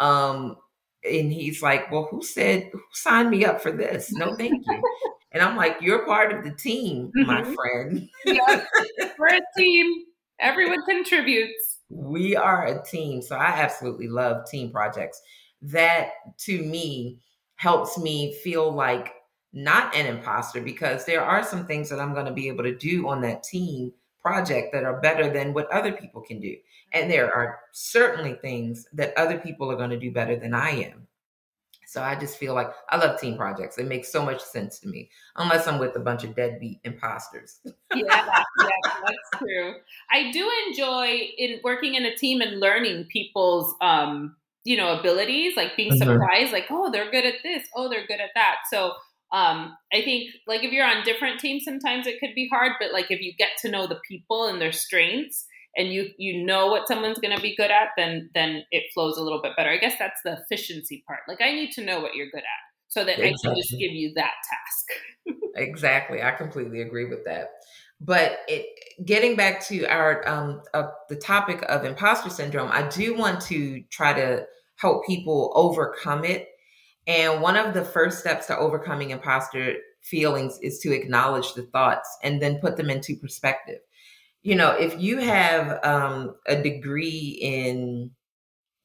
Um, 0.00 0.56
and 1.04 1.32
he's 1.32 1.62
like, 1.62 1.90
Well, 1.90 2.08
who 2.10 2.22
said 2.22 2.68
who 2.72 2.80
signed 2.92 3.30
me 3.30 3.44
up 3.44 3.60
for 3.60 3.72
this? 3.72 4.12
No, 4.12 4.34
thank 4.34 4.66
you. 4.66 4.82
and 5.32 5.42
I'm 5.42 5.56
like, 5.56 5.76
You're 5.80 6.06
part 6.06 6.32
of 6.32 6.44
the 6.44 6.52
team, 6.52 7.12
mm-hmm. 7.16 7.26
my 7.26 7.44
friend. 7.54 8.08
yeah, 8.24 8.64
we're 9.18 9.36
a 9.36 9.40
team. 9.56 10.04
Everyone 10.40 10.82
contributes. 10.88 11.78
We 11.90 12.36
are 12.36 12.66
a 12.66 12.82
team. 12.84 13.20
So 13.22 13.36
I 13.36 13.46
absolutely 13.46 14.08
love 14.08 14.48
team 14.48 14.70
projects. 14.70 15.20
That 15.62 16.10
to 16.40 16.62
me 16.62 17.20
helps 17.56 17.98
me 17.98 18.34
feel 18.42 18.72
like 18.72 19.12
not 19.52 19.94
an 19.94 20.06
imposter 20.06 20.60
because 20.60 21.04
there 21.04 21.22
are 21.22 21.42
some 21.42 21.66
things 21.66 21.90
that 21.90 22.00
I'm 22.00 22.14
going 22.14 22.26
to 22.26 22.32
be 22.32 22.48
able 22.48 22.64
to 22.64 22.74
do 22.74 23.08
on 23.08 23.20
that 23.22 23.42
team 23.42 23.92
project 24.22 24.72
that 24.72 24.84
are 24.84 25.00
better 25.00 25.30
than 25.30 25.52
what 25.52 25.70
other 25.70 25.92
people 25.92 26.20
can 26.20 26.40
do. 26.40 26.56
And 26.92 27.10
there 27.10 27.34
are 27.34 27.58
certainly 27.72 28.34
things 28.34 28.86
that 28.92 29.16
other 29.16 29.38
people 29.38 29.70
are 29.70 29.76
going 29.76 29.90
to 29.90 29.98
do 29.98 30.12
better 30.12 30.36
than 30.36 30.54
I 30.54 30.70
am. 30.70 31.06
So 31.90 32.00
I 32.00 32.14
just 32.14 32.38
feel 32.38 32.54
like 32.54 32.68
I 32.88 32.98
love 32.98 33.20
team 33.20 33.36
projects. 33.36 33.76
It 33.76 33.88
makes 33.88 34.12
so 34.12 34.24
much 34.24 34.40
sense 34.40 34.78
to 34.78 34.88
me, 34.88 35.10
unless 35.34 35.66
I'm 35.66 35.80
with 35.80 35.96
a 35.96 35.98
bunch 35.98 36.22
of 36.22 36.36
deadbeat 36.36 36.78
imposters. 36.84 37.58
yeah, 37.64 37.74
yeah, 37.96 38.44
that's 38.84 39.38
true. 39.38 39.74
I 40.08 40.30
do 40.30 40.48
enjoy 40.68 41.18
in 41.36 41.58
working 41.64 41.96
in 41.96 42.04
a 42.04 42.14
team 42.14 42.42
and 42.42 42.60
learning 42.60 43.06
people's 43.10 43.74
um, 43.80 44.36
you 44.62 44.76
know, 44.76 45.00
abilities, 45.00 45.56
like 45.56 45.76
being 45.76 45.90
mm-hmm. 45.90 46.12
surprised, 46.12 46.52
like, 46.52 46.66
oh, 46.70 46.92
they're 46.92 47.10
good 47.10 47.24
at 47.24 47.42
this, 47.42 47.64
oh, 47.74 47.88
they're 47.88 48.06
good 48.06 48.20
at 48.20 48.30
that. 48.36 48.58
So 48.70 48.92
um, 49.32 49.76
I 49.92 50.02
think 50.02 50.30
like 50.46 50.62
if 50.62 50.70
you're 50.70 50.86
on 50.86 51.02
different 51.04 51.40
teams, 51.40 51.64
sometimes 51.64 52.06
it 52.06 52.20
could 52.20 52.36
be 52.36 52.48
hard, 52.52 52.74
but 52.78 52.92
like 52.92 53.10
if 53.10 53.20
you 53.20 53.32
get 53.36 53.56
to 53.62 53.68
know 53.68 53.88
the 53.88 53.98
people 54.06 54.46
and 54.46 54.60
their 54.60 54.70
strengths 54.70 55.44
and 55.76 55.92
you 55.92 56.10
you 56.18 56.44
know 56.44 56.66
what 56.66 56.88
someone's 56.88 57.18
going 57.18 57.34
to 57.34 57.42
be 57.42 57.56
good 57.56 57.70
at, 57.70 57.88
then 57.96 58.30
then 58.34 58.64
it 58.70 58.84
flows 58.92 59.16
a 59.16 59.22
little 59.22 59.42
bit 59.42 59.52
better. 59.56 59.70
I 59.70 59.78
guess 59.78 59.94
that's 59.98 60.20
the 60.24 60.38
efficiency 60.40 61.04
part. 61.06 61.20
Like 61.28 61.40
I 61.40 61.52
need 61.52 61.72
to 61.72 61.84
know 61.84 62.00
what 62.00 62.14
you're 62.14 62.30
good 62.30 62.38
at 62.38 62.88
so 62.88 63.04
that 63.04 63.18
exactly. 63.18 63.50
I 63.50 63.54
can 63.54 63.56
just 63.56 63.70
give 63.72 63.92
you 63.92 64.12
that 64.14 64.32
task. 64.48 65.36
exactly, 65.56 66.22
I 66.22 66.32
completely 66.32 66.82
agree 66.82 67.06
with 67.06 67.24
that. 67.24 67.50
But 68.00 68.38
it, 68.48 68.66
getting 69.04 69.36
back 69.36 69.64
to 69.66 69.84
our 69.86 70.26
um, 70.26 70.62
uh, 70.72 70.88
the 71.08 71.16
topic 71.16 71.62
of 71.68 71.84
imposter 71.84 72.30
syndrome, 72.30 72.70
I 72.72 72.88
do 72.88 73.14
want 73.14 73.40
to 73.42 73.82
try 73.90 74.12
to 74.14 74.46
help 74.76 75.06
people 75.06 75.52
overcome 75.54 76.24
it 76.24 76.48
and 77.06 77.40
one 77.40 77.56
of 77.56 77.74
the 77.74 77.84
first 77.84 78.20
steps 78.20 78.46
to 78.46 78.56
overcoming 78.56 79.10
imposter 79.10 79.74
feelings 80.02 80.58
is 80.62 80.78
to 80.80 80.94
acknowledge 80.94 81.54
the 81.54 81.62
thoughts 81.62 82.08
and 82.22 82.40
then 82.40 82.60
put 82.60 82.76
them 82.76 82.90
into 82.90 83.16
perspective. 83.16 83.80
You 84.42 84.54
know, 84.54 84.72
if 84.72 84.98
you 84.98 85.18
have 85.18 85.84
um, 85.84 86.36
a 86.46 86.60
degree 86.60 87.38
in 87.40 88.10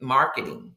marketing 0.01 0.73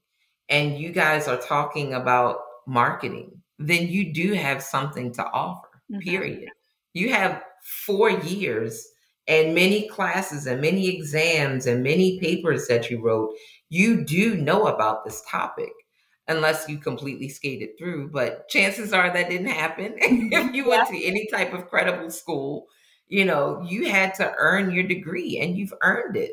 and 0.48 0.78
you 0.78 0.92
guys 0.92 1.26
are 1.26 1.36
talking 1.36 1.94
about 1.94 2.38
marketing, 2.66 3.42
then 3.58 3.88
you 3.88 4.12
do 4.12 4.34
have 4.34 4.62
something 4.62 5.12
to 5.14 5.24
offer, 5.24 5.68
mm-hmm. 5.90 6.00
period. 6.00 6.48
You 6.94 7.12
have 7.12 7.42
four 7.86 8.10
years 8.10 8.86
and 9.26 9.54
many 9.54 9.88
classes 9.88 10.46
and 10.46 10.60
many 10.60 10.88
exams 10.96 11.66
and 11.66 11.82
many 11.82 12.18
papers 12.20 12.66
that 12.68 12.90
you 12.90 13.02
wrote. 13.02 13.34
You 13.68 14.04
do 14.04 14.36
know 14.36 14.68
about 14.68 15.04
this 15.04 15.22
topic 15.28 15.72
unless 16.28 16.68
you 16.68 16.78
completely 16.78 17.28
skated 17.28 17.70
through. 17.78 18.10
But 18.10 18.48
chances 18.48 18.92
are 18.92 19.12
that 19.12 19.30
didn't 19.30 19.48
happen. 19.48 19.94
if 19.98 20.54
you 20.54 20.68
went 20.68 20.88
to 20.88 21.04
any 21.04 21.26
type 21.26 21.52
of 21.52 21.68
credible 21.68 22.10
school, 22.10 22.66
you 23.08 23.24
know, 23.24 23.64
you 23.66 23.90
had 23.90 24.14
to 24.14 24.32
earn 24.36 24.70
your 24.70 24.84
degree 24.84 25.38
and 25.40 25.56
you've 25.56 25.74
earned 25.82 26.16
it. 26.16 26.32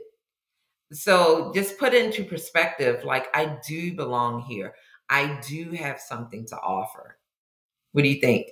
So 0.91 1.51
just 1.53 1.77
put 1.77 1.93
into 1.93 2.23
perspective 2.23 3.03
like, 3.03 3.27
I 3.33 3.57
do 3.67 3.95
belong 3.95 4.41
here. 4.41 4.73
I 5.09 5.39
do 5.47 5.71
have 5.71 5.99
something 5.99 6.45
to 6.47 6.57
offer. 6.57 7.17
What 7.91 8.03
do 8.03 8.09
you 8.09 8.19
think? 8.19 8.49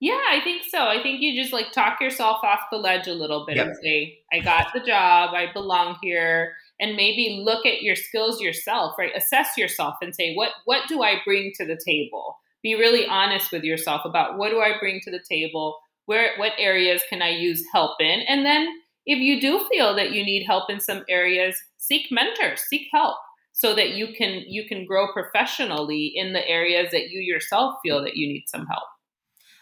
Yeah, 0.00 0.20
I 0.30 0.40
think 0.42 0.62
so. 0.68 0.86
I 0.86 1.02
think 1.02 1.20
you 1.20 1.40
just 1.40 1.52
like 1.52 1.72
talk 1.72 2.00
yourself 2.00 2.38
off 2.42 2.60
the 2.70 2.76
ledge 2.76 3.06
a 3.06 3.14
little 3.14 3.46
bit 3.46 3.56
yep. 3.56 3.68
and 3.68 3.76
say, 3.82 4.18
I 4.32 4.40
got 4.40 4.66
the 4.74 4.80
job, 4.80 5.34
I 5.34 5.52
belong 5.52 5.96
here 6.02 6.54
and 6.80 6.96
maybe 6.96 7.40
look 7.44 7.64
at 7.64 7.82
your 7.82 7.96
skills 7.96 8.40
yourself, 8.40 8.96
right? 8.98 9.12
Assess 9.16 9.56
yourself 9.56 9.94
and 10.02 10.14
say, 10.14 10.34
what 10.34 10.50
what 10.64 10.88
do 10.88 11.02
I 11.02 11.20
bring 11.24 11.52
to 11.56 11.64
the 11.64 11.80
table? 11.82 12.36
Be 12.62 12.74
really 12.74 13.06
honest 13.06 13.52
with 13.52 13.62
yourself 13.62 14.02
about 14.04 14.36
what 14.36 14.50
do 14.50 14.60
I 14.60 14.78
bring 14.78 15.00
to 15.04 15.10
the 15.10 15.22
table? 15.26 15.78
Where 16.06 16.36
what 16.36 16.52
areas 16.58 17.02
can 17.08 17.22
I 17.22 17.30
use 17.30 17.64
help 17.72 18.00
in? 18.00 18.20
And 18.28 18.44
then 18.44 18.68
if 19.06 19.18
you 19.18 19.40
do 19.40 19.66
feel 19.70 19.94
that 19.96 20.12
you 20.12 20.24
need 20.24 20.44
help 20.46 20.70
in 20.70 20.80
some 20.80 21.02
areas, 21.08 21.56
seek 21.76 22.06
mentors, 22.10 22.62
seek 22.68 22.88
help 22.92 23.16
so 23.52 23.74
that 23.74 23.90
you 23.90 24.08
can 24.16 24.42
you 24.46 24.66
can 24.68 24.84
grow 24.84 25.12
professionally 25.12 26.12
in 26.14 26.32
the 26.32 26.46
areas 26.48 26.90
that 26.90 27.10
you 27.10 27.20
yourself 27.20 27.76
feel 27.82 28.02
that 28.02 28.16
you 28.16 28.26
need 28.26 28.44
some 28.48 28.66
help. 28.66 28.84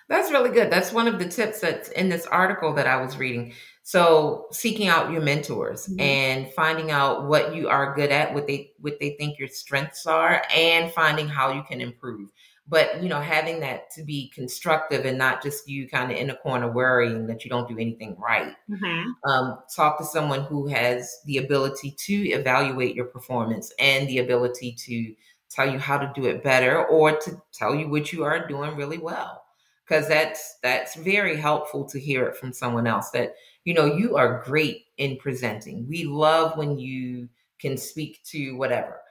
That's 0.08 0.30
really 0.30 0.50
good. 0.50 0.70
That's 0.70 0.92
one 0.92 1.08
of 1.08 1.18
the 1.18 1.28
tips 1.28 1.60
that's 1.60 1.88
in 1.90 2.08
this 2.08 2.26
article 2.26 2.74
that 2.74 2.86
I 2.86 3.00
was 3.00 3.16
reading. 3.16 3.54
So 3.82 4.46
seeking 4.52 4.88
out 4.88 5.10
your 5.10 5.22
mentors 5.22 5.86
mm-hmm. 5.86 6.00
and 6.00 6.52
finding 6.52 6.90
out 6.90 7.26
what 7.26 7.54
you 7.54 7.68
are 7.68 7.94
good 7.94 8.10
at, 8.10 8.32
what 8.34 8.46
they 8.46 8.72
what 8.78 8.98
they 9.00 9.16
think 9.18 9.38
your 9.38 9.48
strengths 9.48 10.06
are, 10.06 10.42
and 10.54 10.92
finding 10.92 11.28
how 11.28 11.52
you 11.52 11.62
can 11.62 11.80
improve. 11.80 12.30
But 12.72 13.02
you 13.02 13.10
know, 13.10 13.20
having 13.20 13.60
that 13.60 13.90
to 13.90 14.02
be 14.02 14.32
constructive 14.34 15.04
and 15.04 15.18
not 15.18 15.42
just 15.42 15.68
you 15.68 15.86
kind 15.86 16.10
of 16.10 16.16
in 16.16 16.30
a 16.30 16.36
corner 16.36 16.72
worrying 16.72 17.26
that 17.26 17.44
you 17.44 17.50
don't 17.50 17.68
do 17.68 17.78
anything 17.78 18.16
right. 18.18 18.54
Mm-hmm. 18.70 19.30
Um, 19.30 19.58
talk 19.76 19.98
to 19.98 20.06
someone 20.06 20.44
who 20.44 20.68
has 20.68 21.18
the 21.26 21.36
ability 21.36 21.94
to 22.06 22.14
evaluate 22.30 22.94
your 22.94 23.04
performance 23.04 23.74
and 23.78 24.08
the 24.08 24.20
ability 24.20 24.74
to 24.86 25.14
tell 25.50 25.70
you 25.70 25.78
how 25.78 25.98
to 25.98 26.10
do 26.14 26.24
it 26.24 26.42
better 26.42 26.82
or 26.86 27.14
to 27.18 27.42
tell 27.52 27.74
you 27.74 27.90
what 27.90 28.10
you 28.10 28.24
are 28.24 28.48
doing 28.48 28.74
really 28.74 28.96
well 28.96 29.42
because 29.86 30.08
that's 30.08 30.56
that's 30.62 30.94
very 30.96 31.36
helpful 31.36 31.84
to 31.84 32.00
hear 32.00 32.24
it 32.24 32.36
from 32.36 32.54
someone 32.54 32.86
else 32.86 33.10
that 33.10 33.34
you 33.64 33.74
know 33.74 33.84
you 33.84 34.16
are 34.16 34.42
great 34.46 34.86
in 34.96 35.18
presenting 35.18 35.86
we 35.86 36.04
love 36.04 36.56
when 36.56 36.78
you 36.78 37.28
can 37.58 37.76
speak 37.76 38.20
to 38.24 38.52
whatever 38.52 39.01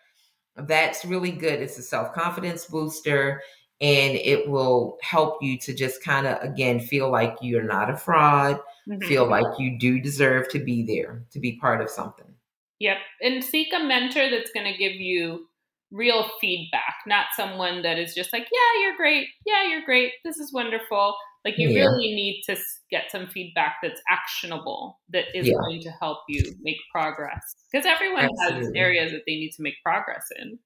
that's 0.56 1.06
really 1.06 1.32
good 1.32 1.62
it's 1.62 1.78
a 1.78 1.82
self-confidence 1.82 2.66
booster 2.66 3.42
and 3.80 4.16
it 4.16 4.48
will 4.48 4.98
help 5.02 5.42
you 5.42 5.58
to 5.58 5.74
just 5.74 6.04
kind 6.04 6.28
of 6.28 6.42
again 6.44 6.80
feel 6.80 7.10
like 7.12 7.36
you're 7.42 7.64
not 7.64 7.90
a 7.90 7.98
fraud 7.98 8.60
mm-hmm. 8.88 9.02
feel 9.08 9.28
like 9.28 9.46
you 9.58 9.78
do 9.80 10.00
deserve 10.00 10.48
to 10.50 10.60
be 10.60 10.84
there 10.84 11.24
to 11.32 11.40
be 11.40 11.58
part 11.58 11.82
of 11.82 11.90
something 11.90 12.34
yep 12.80 12.98
and 13.22 13.44
seek 13.44 13.70
a 13.74 13.84
mentor 13.84 14.30
that's 14.30 14.52
going 14.52 14.72
to 14.72 14.78
give 14.78 14.94
you 14.94 15.48
real 15.92 16.30
feedback, 16.40 16.96
not 17.06 17.28
someone 17.36 17.82
that 17.84 18.00
is 18.00 18.16
just 18.16 18.34
like, 18.34 18.48
yeah, 18.52 18.82
you're 18.82 18.96
great. 18.96 19.28
Yeah, 19.46 19.68
you're 19.68 19.84
great. 19.84 20.14
This 20.24 20.38
is 20.38 20.54
wonderful. 20.54 21.16
Like 21.44 21.56
you 21.58 21.70
yeah. 21.70 21.82
really 21.82 22.14
need 22.14 22.44
to 22.48 22.58
get 22.92 23.12
some 23.12 23.28
feedback 23.28 23.78
that's 23.82 24.02
actionable 24.10 25.00
that 25.10 25.26
is 25.34 25.48
yeah. 25.48 25.54
going 25.54 25.82
to 25.82 25.92
help 26.00 26.20
you 26.30 26.44
make 26.62 26.78
progress 26.94 27.56
because 27.72 27.86
everyone 27.86 28.26
Absolutely. 28.26 28.66
has 28.66 28.72
areas 28.76 29.12
that 29.12 29.24
they 29.26 29.36
need 29.36 29.52
to 29.52 29.64
make 29.64 29.76
progress 29.84 30.28
in. 30.40 30.60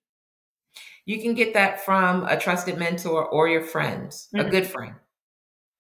You 1.05 1.21
can 1.21 1.33
get 1.33 1.53
that 1.53 1.85
from 1.85 2.25
a 2.25 2.38
trusted 2.38 2.77
mentor 2.77 3.25
or 3.25 3.47
your 3.47 3.61
friends, 3.61 4.27
mm-hmm. 4.35 4.47
a 4.47 4.49
good 4.49 4.65
friend, 4.65 4.95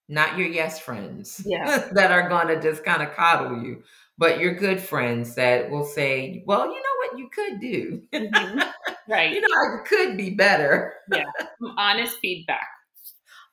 not 0.07 0.37
your 0.37 0.47
yes 0.47 0.79
friends 0.79 1.41
yeah. 1.45 1.89
that 1.91 2.11
are 2.11 2.29
going 2.29 2.47
to 2.47 2.61
just 2.61 2.85
kind 2.85 3.01
of 3.01 3.13
coddle 3.13 3.61
you, 3.63 3.83
but 4.17 4.39
your 4.39 4.53
good 4.53 4.79
friends 4.79 5.35
that 5.35 5.69
will 5.69 5.83
say, 5.83 6.43
well, 6.45 6.67
you 6.67 6.75
know 6.75 7.09
what 7.09 7.17
you 7.17 7.29
could 7.33 7.59
do. 7.59 8.01
Mm-hmm. 8.13 8.59
Right. 9.07 9.33
you 9.33 9.39
know, 9.39 9.47
I 9.47 9.83
could 9.87 10.17
be 10.17 10.31
better. 10.31 10.95
yeah. 11.13 11.25
Honest 11.77 12.17
feedback. 12.23 12.65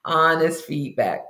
Honest 0.03 0.65
feedback. 0.65 1.27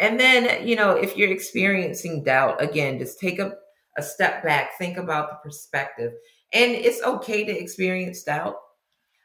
And 0.00 0.18
then, 0.18 0.66
you 0.66 0.74
know, 0.74 0.92
if 0.92 1.16
you're 1.16 1.30
experiencing 1.30 2.24
doubt, 2.24 2.62
again, 2.62 2.98
just 2.98 3.20
take 3.20 3.38
a, 3.38 3.52
a 3.96 4.02
step 4.02 4.42
back, 4.42 4.70
think 4.78 4.96
about 4.96 5.30
the 5.30 5.36
perspective. 5.44 6.12
And 6.52 6.72
it's 6.72 7.02
okay 7.02 7.44
to 7.44 7.56
experience 7.56 8.22
doubt, 8.24 8.56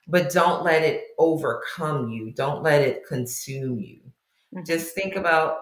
but 0.07 0.31
don't 0.31 0.63
let 0.63 0.83
it 0.83 1.05
overcome 1.17 2.09
you. 2.09 2.33
Don't 2.33 2.61
let 2.61 2.81
it 2.81 3.07
consume 3.07 3.79
you. 3.79 4.01
Mm-hmm. 4.53 4.65
Just 4.65 4.93
think 4.93 5.15
about 5.15 5.59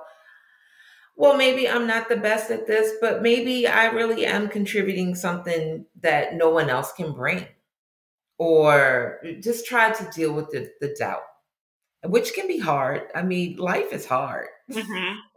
well, 1.15 1.37
maybe 1.37 1.69
I'm 1.69 1.85
not 1.85 2.09
the 2.09 2.17
best 2.17 2.49
at 2.49 2.65
this, 2.65 2.93
but 2.99 3.21
maybe 3.21 3.67
I 3.67 3.85
really 3.85 4.25
am 4.25 4.49
contributing 4.49 5.13
something 5.13 5.85
that 6.01 6.33
no 6.33 6.49
one 6.49 6.69
else 6.69 6.91
can 6.91 7.13
bring. 7.13 7.45
Or 8.39 9.19
just 9.39 9.67
try 9.67 9.91
to 9.91 10.11
deal 10.11 10.33
with 10.33 10.49
the, 10.49 10.71
the 10.81 10.95
doubt, 10.97 11.21
which 12.03 12.33
can 12.33 12.47
be 12.47 12.59
hard. 12.59 13.03
I 13.15 13.23
mean, 13.23 13.57
life 13.57 13.91
is 13.91 14.05
hard. 14.05 14.47
Mm-hmm. 14.71 15.19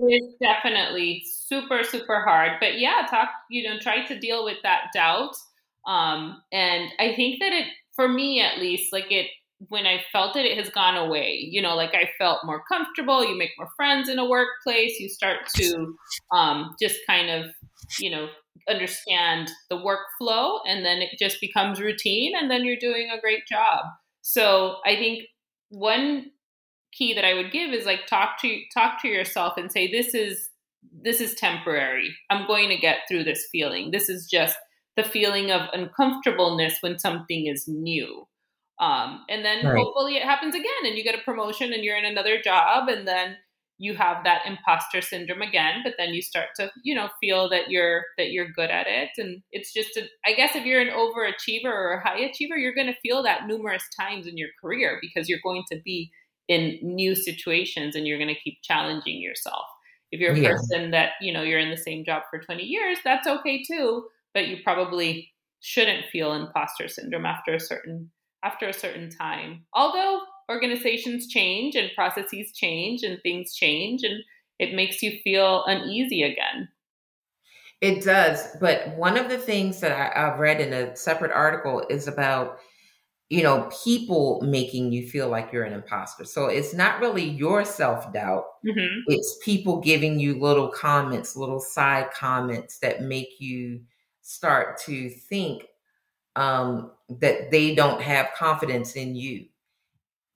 It's 0.00 0.36
definitely 0.40 1.24
super, 1.26 1.82
super 1.82 2.20
hard. 2.20 2.52
But 2.60 2.78
yeah, 2.78 3.04
talk, 3.10 3.30
you 3.50 3.68
know, 3.68 3.80
try 3.80 4.06
to 4.06 4.16
deal 4.16 4.44
with 4.44 4.58
that 4.62 4.90
doubt. 4.94 5.34
Um, 5.88 6.40
and 6.52 6.92
I 7.00 7.16
think 7.16 7.40
that 7.40 7.52
it, 7.52 7.66
for 7.96 8.06
me 8.06 8.40
at 8.40 8.60
least, 8.60 8.92
like 8.92 9.10
it, 9.10 9.26
when 9.70 9.86
I 9.86 10.04
felt 10.12 10.36
it, 10.36 10.46
it 10.46 10.56
has 10.56 10.70
gone 10.70 10.96
away. 10.96 11.48
You 11.50 11.60
know, 11.62 11.74
like 11.74 11.94
I 11.94 12.10
felt 12.16 12.44
more 12.44 12.62
comfortable. 12.70 13.28
You 13.28 13.36
make 13.36 13.50
more 13.58 13.70
friends 13.76 14.08
in 14.08 14.20
a 14.20 14.28
workplace. 14.28 15.00
You 15.00 15.08
start 15.08 15.38
to 15.56 15.96
um, 16.30 16.76
just 16.80 16.98
kind 17.08 17.28
of, 17.30 17.50
you 17.98 18.10
know, 18.10 18.28
understand 18.68 19.50
the 19.68 19.76
workflow, 19.76 20.60
and 20.66 20.84
then 20.84 20.98
it 20.98 21.10
just 21.18 21.40
becomes 21.40 21.80
routine, 21.80 22.34
and 22.36 22.48
then 22.48 22.64
you're 22.64 22.76
doing 22.76 23.10
a 23.10 23.20
great 23.20 23.46
job. 23.50 23.80
So 24.22 24.76
I 24.84 24.94
think 24.94 25.24
one 25.70 26.30
key 26.92 27.14
that 27.14 27.24
I 27.24 27.34
would 27.34 27.52
give 27.52 27.72
is 27.72 27.84
like 27.84 28.06
talk 28.06 28.40
to 28.40 28.60
talk 28.72 29.00
to 29.02 29.08
yourself 29.08 29.54
and 29.56 29.70
say 29.70 29.90
this 29.90 30.14
is 30.14 30.48
this 31.02 31.20
is 31.20 31.34
temporary. 31.34 32.14
I'm 32.30 32.46
going 32.46 32.68
to 32.70 32.76
get 32.76 33.00
through 33.08 33.24
this 33.24 33.46
feeling. 33.50 33.90
This 33.90 34.08
is 34.08 34.26
just 34.26 34.56
the 34.96 35.02
feeling 35.02 35.50
of 35.50 35.68
uncomfortableness 35.72 36.78
when 36.80 36.98
something 36.98 37.46
is 37.46 37.68
new. 37.68 38.26
Um, 38.80 39.24
and 39.28 39.44
then 39.44 39.66
right. 39.66 39.76
hopefully 39.76 40.16
it 40.16 40.22
happens 40.22 40.54
again 40.54 40.84
and 40.84 40.96
you 40.96 41.02
get 41.02 41.18
a 41.18 41.22
promotion 41.24 41.72
and 41.72 41.84
you're 41.84 41.96
in 41.96 42.04
another 42.04 42.40
job 42.40 42.88
and 42.88 43.06
then 43.06 43.36
you 43.78 43.94
have 43.94 44.24
that 44.24 44.42
imposter 44.44 45.00
syndrome 45.00 45.40
again 45.40 45.80
but 45.84 45.94
then 45.96 46.12
you 46.12 46.20
start 46.20 46.48
to 46.56 46.70
you 46.82 46.94
know 46.94 47.08
feel 47.20 47.48
that 47.48 47.70
you're 47.70 48.04
that 48.16 48.30
you're 48.30 48.48
good 48.48 48.70
at 48.70 48.86
it. 48.86 49.10
And 49.18 49.42
it's 49.52 49.72
just 49.72 49.96
a, 49.96 50.02
I 50.26 50.34
guess 50.34 50.54
if 50.54 50.64
you're 50.64 50.80
an 50.80 50.88
overachiever 50.88 51.66
or 51.66 51.94
a 51.94 52.02
high 52.06 52.18
achiever 52.18 52.56
you're 52.56 52.74
going 52.74 52.88
to 52.88 53.00
feel 53.00 53.22
that 53.22 53.46
numerous 53.46 53.84
times 53.98 54.26
in 54.26 54.36
your 54.36 54.50
career 54.60 54.98
because 55.00 55.28
you're 55.28 55.38
going 55.42 55.64
to 55.72 55.80
be 55.84 56.10
in 56.48 56.78
new 56.82 57.14
situations 57.14 57.94
and 57.94 58.06
you're 58.06 58.18
going 58.18 58.34
to 58.34 58.40
keep 58.40 58.58
challenging 58.62 59.20
yourself. 59.20 59.66
If 60.10 60.20
you're 60.20 60.32
a 60.32 60.38
yeah. 60.38 60.50
person 60.50 60.90
that 60.92 61.12
you 61.20 61.32
know 61.32 61.42
you're 61.42 61.58
in 61.58 61.70
the 61.70 61.76
same 61.76 62.04
job 62.04 62.22
for 62.30 62.40
20 62.40 62.62
years 62.64 62.98
that's 63.04 63.26
okay 63.26 63.62
too 63.62 64.04
but 64.34 64.48
you 64.48 64.58
probably 64.62 65.32
shouldn't 65.60 66.06
feel 66.06 66.32
imposter 66.32 66.88
syndrome 66.88 67.26
after 67.26 67.54
a 67.54 67.60
certain 67.60 68.10
after 68.44 68.68
a 68.68 68.72
certain 68.72 69.10
time. 69.10 69.64
Although 69.74 70.20
organizations 70.48 71.28
change 71.28 71.74
and 71.74 71.90
processes 71.94 72.52
change 72.52 73.02
and 73.02 73.20
things 73.22 73.54
change 73.54 74.02
and 74.02 74.22
it 74.58 74.74
makes 74.74 75.02
you 75.02 75.18
feel 75.22 75.64
uneasy 75.66 76.22
again 76.22 76.68
it 77.80 78.02
does 78.02 78.56
but 78.60 78.96
one 78.96 79.16
of 79.16 79.28
the 79.28 79.38
things 79.38 79.80
that 79.80 79.92
I, 79.92 80.28
i've 80.28 80.38
read 80.38 80.60
in 80.60 80.72
a 80.72 80.96
separate 80.96 81.32
article 81.32 81.84
is 81.88 82.08
about 82.08 82.58
you 83.30 83.42
know, 83.42 83.68
people 83.84 84.40
making 84.42 84.90
you 84.90 85.06
feel 85.06 85.28
like 85.28 85.52
you're 85.52 85.64
an 85.64 85.74
imposter. 85.74 86.24
So 86.24 86.46
it's 86.46 86.72
not 86.72 86.98
really 87.00 87.28
your 87.28 87.64
self 87.64 88.10
doubt. 88.12 88.44
Mm-hmm. 88.66 89.00
It's 89.08 89.38
people 89.44 89.80
giving 89.80 90.18
you 90.18 90.40
little 90.40 90.68
comments, 90.68 91.36
little 91.36 91.60
side 91.60 92.10
comments 92.10 92.78
that 92.78 93.02
make 93.02 93.38
you 93.38 93.82
start 94.22 94.80
to 94.82 95.10
think 95.10 95.66
um, 96.36 96.92
that 97.20 97.50
they 97.50 97.74
don't 97.74 98.00
have 98.00 98.30
confidence 98.34 98.94
in 98.94 99.14
you. 99.14 99.44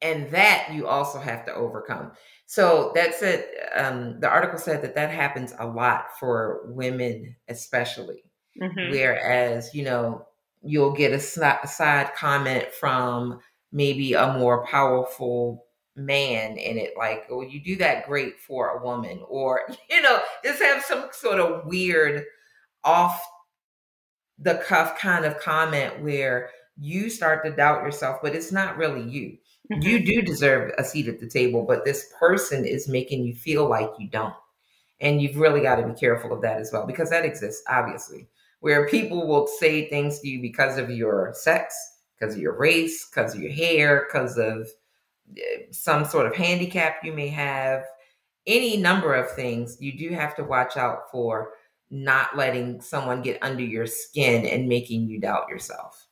And 0.02 0.30
that 0.30 0.68
you 0.72 0.86
also 0.88 1.18
have 1.18 1.44
to 1.46 1.54
overcome. 1.54 2.12
So 2.46 2.92
that's 2.94 3.22
it. 3.22 3.48
Um, 3.74 4.20
the 4.20 4.28
article 4.28 4.58
said 4.58 4.82
that 4.82 4.94
that 4.94 5.10
happens 5.10 5.54
a 5.58 5.66
lot 5.66 6.06
for 6.18 6.62
women, 6.66 7.36
especially. 7.48 8.24
Mm-hmm. 8.60 8.90
Whereas, 8.90 9.74
you 9.74 9.84
know, 9.84 10.26
you'll 10.62 10.92
get 10.92 11.12
a 11.12 11.18
side 11.18 12.14
comment 12.14 12.66
from 12.72 13.40
maybe 13.72 14.12
a 14.12 14.34
more 14.34 14.66
powerful 14.66 15.64
man 15.94 16.56
in 16.56 16.78
it 16.78 16.92
like 16.96 17.26
oh 17.30 17.42
you 17.42 17.62
do 17.62 17.76
that 17.76 18.06
great 18.06 18.40
for 18.40 18.70
a 18.70 18.82
woman 18.82 19.20
or 19.28 19.60
you 19.90 20.00
know 20.00 20.20
just 20.42 20.62
have 20.62 20.82
some 20.82 21.06
sort 21.12 21.38
of 21.38 21.66
weird 21.66 22.24
off 22.82 23.22
the 24.38 24.54
cuff 24.66 24.98
kind 24.98 25.24
of 25.24 25.38
comment 25.38 26.00
where 26.00 26.48
you 26.78 27.10
start 27.10 27.44
to 27.44 27.50
doubt 27.50 27.84
yourself 27.84 28.18
but 28.22 28.34
it's 28.34 28.52
not 28.52 28.76
really 28.76 29.02
you. 29.02 29.36
You 29.80 30.04
do 30.04 30.22
deserve 30.22 30.72
a 30.78 30.84
seat 30.84 31.08
at 31.08 31.20
the 31.20 31.28
table 31.28 31.64
but 31.66 31.84
this 31.84 32.12
person 32.18 32.64
is 32.64 32.88
making 32.88 33.24
you 33.24 33.34
feel 33.34 33.68
like 33.68 33.90
you 33.98 34.08
don't. 34.08 34.34
And 35.00 35.20
you've 35.20 35.36
really 35.36 35.62
got 35.62 35.76
to 35.76 35.86
be 35.86 35.94
careful 35.94 36.32
of 36.32 36.42
that 36.42 36.60
as 36.60 36.70
well 36.72 36.86
because 36.86 37.10
that 37.10 37.24
exists 37.24 37.62
obviously 37.68 38.28
where 38.62 38.86
people 38.86 39.26
will 39.26 39.48
say 39.48 39.88
things 39.88 40.20
to 40.20 40.28
you 40.28 40.40
because 40.40 40.78
of 40.78 40.88
your 40.88 41.32
sex, 41.34 41.74
because 42.16 42.36
of 42.36 42.40
your 42.40 42.56
race, 42.56 43.06
because 43.06 43.34
of 43.34 43.42
your 43.42 43.50
hair, 43.50 44.06
because 44.06 44.38
of 44.38 44.68
eh, 45.36 45.62
some 45.72 46.04
sort 46.04 46.26
of 46.26 46.36
handicap 46.36 46.98
you 47.02 47.12
may 47.12 47.26
have, 47.26 47.84
any 48.46 48.76
number 48.76 49.14
of 49.14 49.28
things, 49.32 49.76
you 49.80 49.98
do 49.98 50.14
have 50.14 50.36
to 50.36 50.44
watch 50.44 50.76
out 50.76 51.10
for 51.10 51.50
not 51.90 52.36
letting 52.36 52.80
someone 52.80 53.20
get 53.20 53.42
under 53.42 53.64
your 53.64 53.86
skin 53.86 54.46
and 54.46 54.68
making 54.68 55.08
you 55.08 55.20
doubt 55.20 55.48
yourself. 55.48 56.06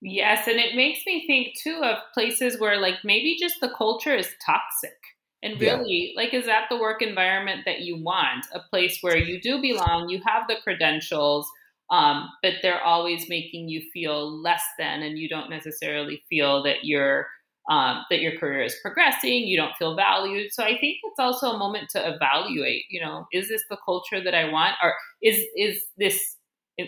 Yes, 0.00 0.46
and 0.46 0.58
it 0.60 0.76
makes 0.76 1.00
me 1.06 1.26
think 1.26 1.56
too 1.60 1.82
of 1.82 1.98
places 2.14 2.60
where 2.60 2.80
like 2.80 2.96
maybe 3.04 3.36
just 3.38 3.56
the 3.60 3.72
culture 3.76 4.14
is 4.14 4.28
toxic. 4.44 4.96
And 5.42 5.60
really, 5.60 6.12
yeah. 6.14 6.22
like, 6.22 6.34
is 6.34 6.46
that 6.46 6.66
the 6.68 6.78
work 6.78 7.00
environment 7.00 7.62
that 7.64 7.80
you 7.80 8.02
want? 8.02 8.46
A 8.52 8.60
place 8.70 8.98
where 9.02 9.16
you 9.16 9.40
do 9.40 9.60
belong, 9.60 10.08
you 10.08 10.20
have 10.26 10.48
the 10.48 10.56
credentials, 10.64 11.48
um, 11.90 12.28
but 12.42 12.54
they're 12.60 12.82
always 12.82 13.28
making 13.28 13.68
you 13.68 13.82
feel 13.92 14.42
less 14.42 14.62
than, 14.78 15.02
and 15.02 15.18
you 15.18 15.28
don't 15.28 15.50
necessarily 15.50 16.22
feel 16.28 16.62
that 16.64 16.84
your 16.84 17.26
um, 17.70 18.04
that 18.10 18.20
your 18.20 18.36
career 18.38 18.62
is 18.62 18.76
progressing. 18.82 19.46
You 19.46 19.56
don't 19.56 19.76
feel 19.76 19.94
valued. 19.94 20.52
So 20.52 20.64
I 20.64 20.78
think 20.78 20.98
it's 21.04 21.18
also 21.18 21.50
a 21.52 21.58
moment 21.58 21.90
to 21.90 22.14
evaluate. 22.14 22.84
You 22.90 23.00
know, 23.00 23.26
is 23.32 23.48
this 23.48 23.62
the 23.70 23.78
culture 23.84 24.22
that 24.22 24.34
I 24.34 24.50
want, 24.50 24.74
or 24.82 24.94
is 25.22 25.38
is 25.56 25.84
this 25.98 26.36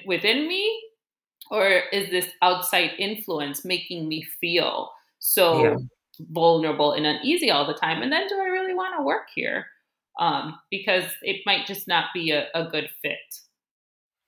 within 0.06 0.48
me, 0.48 0.80
or 1.50 1.66
is 1.92 2.10
this 2.10 2.28
outside 2.42 2.92
influence 2.98 3.64
making 3.64 4.08
me 4.08 4.22
feel 4.22 4.92
so 5.18 5.64
yeah. 5.64 5.76
vulnerable 6.30 6.92
and 6.92 7.06
uneasy 7.06 7.50
all 7.50 7.66
the 7.66 7.74
time? 7.74 8.02
And 8.02 8.12
then, 8.12 8.26
do 8.28 8.36
I 8.40 8.46
really 8.46 8.74
want 8.74 8.94
to 8.98 9.04
work 9.04 9.28
here? 9.34 9.66
Um, 10.18 10.58
because 10.70 11.04
it 11.22 11.42
might 11.46 11.66
just 11.66 11.88
not 11.88 12.06
be 12.14 12.30
a, 12.30 12.48
a 12.54 12.64
good 12.64 12.88
fit. 13.02 13.18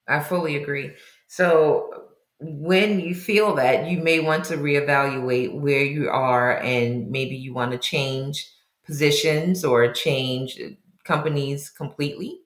I 0.08 0.20
fully 0.20 0.56
agree. 0.56 0.92
So 1.28 2.04
when 2.40 2.98
you 3.00 3.14
feel 3.14 3.54
that, 3.54 3.86
you 3.86 3.98
may 3.98 4.20
want 4.20 4.44
to 4.46 4.56
reevaluate 4.56 5.54
where 5.54 5.84
you 5.84 6.08
are 6.08 6.58
and 6.58 7.10
maybe 7.10 7.36
you 7.36 7.54
want 7.54 7.72
to 7.72 7.78
change 7.78 8.48
positions 8.84 9.64
or 9.64 9.92
change 9.92 10.58
companies 11.04 11.70
completely 11.70 12.41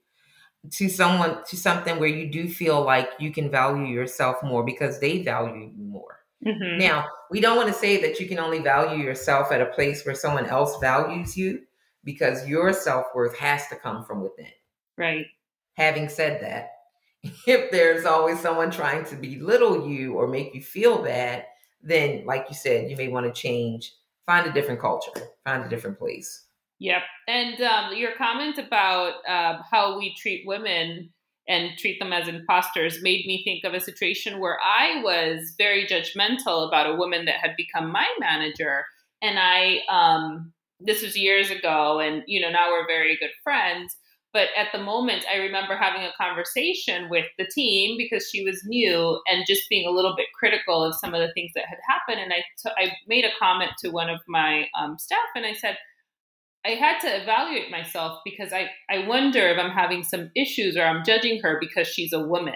to 0.73 0.89
someone 0.89 1.45
to 1.45 1.57
something 1.57 1.99
where 1.99 2.09
you 2.09 2.31
do 2.31 2.49
feel 2.49 2.83
like 2.83 3.11
you 3.19 3.31
can 3.31 3.51
value 3.51 3.87
yourself 3.87 4.43
more 4.43 4.65
because 4.65 5.01
they 5.01 5.23
value 5.23 5.73
you 5.77 5.85
more. 5.85 6.21
Mm-hmm. 6.45 6.79
Now, 6.79 7.07
we 7.31 7.41
don't 7.41 7.57
want 7.57 7.69
to 7.69 7.75
say 7.75 8.01
that 8.03 8.21
you 8.21 8.29
can 8.29 8.39
only 8.39 8.61
value 8.61 9.03
yourself 9.03 9.51
at 9.53 9.61
a 9.61 9.67
place 9.67 10.05
where 10.05 10.15
someone 10.15 10.47
else 10.47 10.79
values 10.81 11.37
you 11.37 11.63
because 12.05 12.47
your 12.47 12.73
self-worth 12.73 13.37
has 13.37 13.67
to 13.69 13.77
come 13.77 14.05
from 14.05 14.23
within. 14.23 14.51
Right. 14.97 15.27
Having 15.75 16.09
said 16.11 16.43
that, 16.43 16.71
if 17.47 17.71
there's 17.71 18.05
always 18.05 18.41
someone 18.41 18.71
trying 18.71 19.05
to 19.07 19.17
belittle 19.17 19.89
you 19.89 20.15
or 20.15 20.29
make 20.29 20.55
you 20.55 20.63
feel 20.63 21.03
bad, 21.03 21.45
then, 21.83 22.25
like 22.27 22.47
you 22.49 22.55
said, 22.55 22.91
you 22.91 22.97
may 22.97 23.09
want 23.09 23.27
to 23.27 23.41
change, 23.41 23.93
find 24.25 24.47
a 24.47 24.53
different 24.53 24.81
culture, 24.81 25.13
find 25.45 25.65
a 25.65 25.69
different 25.69 25.99
place. 25.99 26.46
Yep. 26.79 27.03
And 27.27 27.61
um, 27.63 27.95
your 27.95 28.13
comment 28.17 28.59
about 28.59 29.15
uh, 29.29 29.63
how 29.71 29.99
we 29.99 30.15
treat 30.15 30.47
women 30.47 31.11
and 31.49 31.79
treat 31.79 31.99
them 32.01 32.13
as 32.13 32.29
imposters 32.29 33.03
made 33.03 33.25
me 33.27 33.43
think 33.45 33.65
of 33.65 33.73
a 33.73 33.81
situation 33.81 34.41
where 34.41 34.59
I 34.61 35.01
was 35.03 35.55
very 35.57 35.87
judgmental 35.87 36.67
about 36.67 36.91
a 36.91 36.97
woman 36.97 37.25
that 37.27 37.37
had 37.37 37.57
become 37.57 37.91
my 37.91 38.07
manager. 38.19 38.85
And 39.23 39.39
I, 39.39 39.79
um, 39.89 40.53
this 40.81 41.03
was 41.03 41.17
years 41.17 41.51
ago, 41.51 42.01
and, 42.01 42.23
you 42.27 42.41
know, 42.41 42.51
now 42.51 42.71
we're 42.71 42.87
very 42.87 43.17
good 43.17 43.31
friends 43.43 43.97
but 44.37 44.49
at 44.55 44.69
the 44.71 44.85
moment, 44.85 45.25
I 45.33 45.39
remember 45.39 45.77
having 45.77 46.03
a 46.03 46.13
conversation 46.13 47.09
with 47.09 47.25
the 47.39 47.47
team 47.47 47.97
because 47.97 48.29
she 48.29 48.45
was 48.45 48.63
new 48.67 49.19
and 49.27 49.47
just 49.47 49.67
being 49.71 49.89
a 49.89 49.91
little 49.91 50.15
bit 50.15 50.27
critical 50.39 50.85
of 50.85 50.95
some 50.95 51.15
of 51.15 51.23
the 51.23 51.33
things 51.33 51.53
that 51.55 51.65
had 51.65 51.79
happened. 51.89 52.21
And 52.21 52.35
I, 52.35 52.45
t- 52.63 52.77
I 52.77 52.93
made 53.09 53.25
a 53.25 53.31
comment 53.39 53.71
to 53.79 53.89
one 53.89 54.11
of 54.11 54.21
my 54.29 54.67
um, 54.79 54.99
staff 54.99 55.25
and 55.35 55.47
I 55.47 55.55
said, 55.55 55.79
I 56.67 56.71
had 56.71 56.99
to 57.01 57.23
evaluate 57.23 57.71
myself 57.71 58.19
because 58.25 58.53
I, 58.53 58.71
I 58.91 59.07
wonder 59.07 59.47
if 59.47 59.59
I'm 59.59 59.71
having 59.71 60.03
some 60.03 60.31
issues 60.35 60.77
or 60.77 60.83
I'm 60.83 61.05
judging 61.05 61.41
her 61.43 61.59
because 61.61 61.87
she's 61.87 62.13
a 62.13 62.27
woman. 62.27 62.55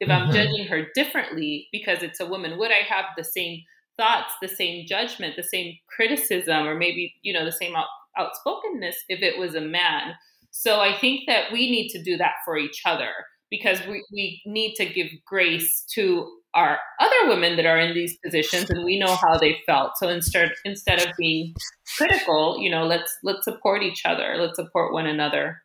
If 0.00 0.10
I'm 0.10 0.22
mm-hmm. 0.22 0.32
judging 0.32 0.66
her 0.66 0.86
differently 0.94 1.68
because 1.70 2.02
it's 2.02 2.18
a 2.18 2.26
woman, 2.26 2.58
would 2.58 2.72
I 2.72 2.82
have 2.88 3.04
the 3.16 3.22
same 3.22 3.60
thoughts, 3.96 4.32
the 4.42 4.48
same 4.48 4.86
judgment, 4.88 5.36
the 5.36 5.44
same 5.44 5.74
criticism, 5.94 6.66
or 6.66 6.74
maybe, 6.74 7.14
you 7.22 7.32
know, 7.32 7.44
the 7.44 7.52
same 7.52 7.76
out- 7.76 7.86
outspokenness 8.18 8.96
if 9.08 9.22
it 9.22 9.38
was 9.38 9.54
a 9.54 9.60
man? 9.60 10.14
So 10.50 10.80
I 10.80 10.98
think 10.98 11.22
that 11.28 11.52
we 11.52 11.70
need 11.70 11.90
to 11.90 12.02
do 12.02 12.16
that 12.16 12.34
for 12.44 12.58
each 12.58 12.82
other 12.84 13.10
because 13.50 13.78
we, 13.86 14.04
we 14.12 14.42
need 14.46 14.74
to 14.74 14.84
give 14.84 15.08
grace 15.26 15.84
to 15.94 16.28
our 16.54 16.78
other 17.00 17.28
women 17.28 17.56
that 17.56 17.66
are 17.66 17.78
in 17.78 17.94
these 17.94 18.16
positions 18.24 18.70
and 18.70 18.84
we 18.84 18.98
know 18.98 19.16
how 19.16 19.36
they 19.36 19.58
felt. 19.66 19.92
So 19.96 20.08
instead 20.08 20.52
instead 20.64 21.00
of 21.00 21.12
being 21.18 21.54
critical, 21.96 22.58
you 22.60 22.70
know, 22.70 22.86
let's 22.86 23.12
let's 23.22 23.44
support 23.44 23.82
each 23.82 24.02
other. 24.04 24.36
Let's 24.38 24.56
support 24.56 24.92
one 24.92 25.06
another. 25.06 25.62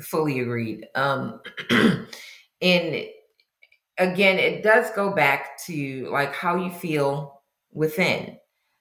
Fully 0.00 0.40
agreed. 0.40 0.86
Um 0.94 1.40
and 1.70 3.06
again, 3.98 4.38
it 4.38 4.62
does 4.62 4.90
go 4.92 5.14
back 5.14 5.58
to 5.66 6.08
like 6.10 6.34
how 6.34 6.56
you 6.56 6.70
feel 6.70 7.42
within. 7.72 8.36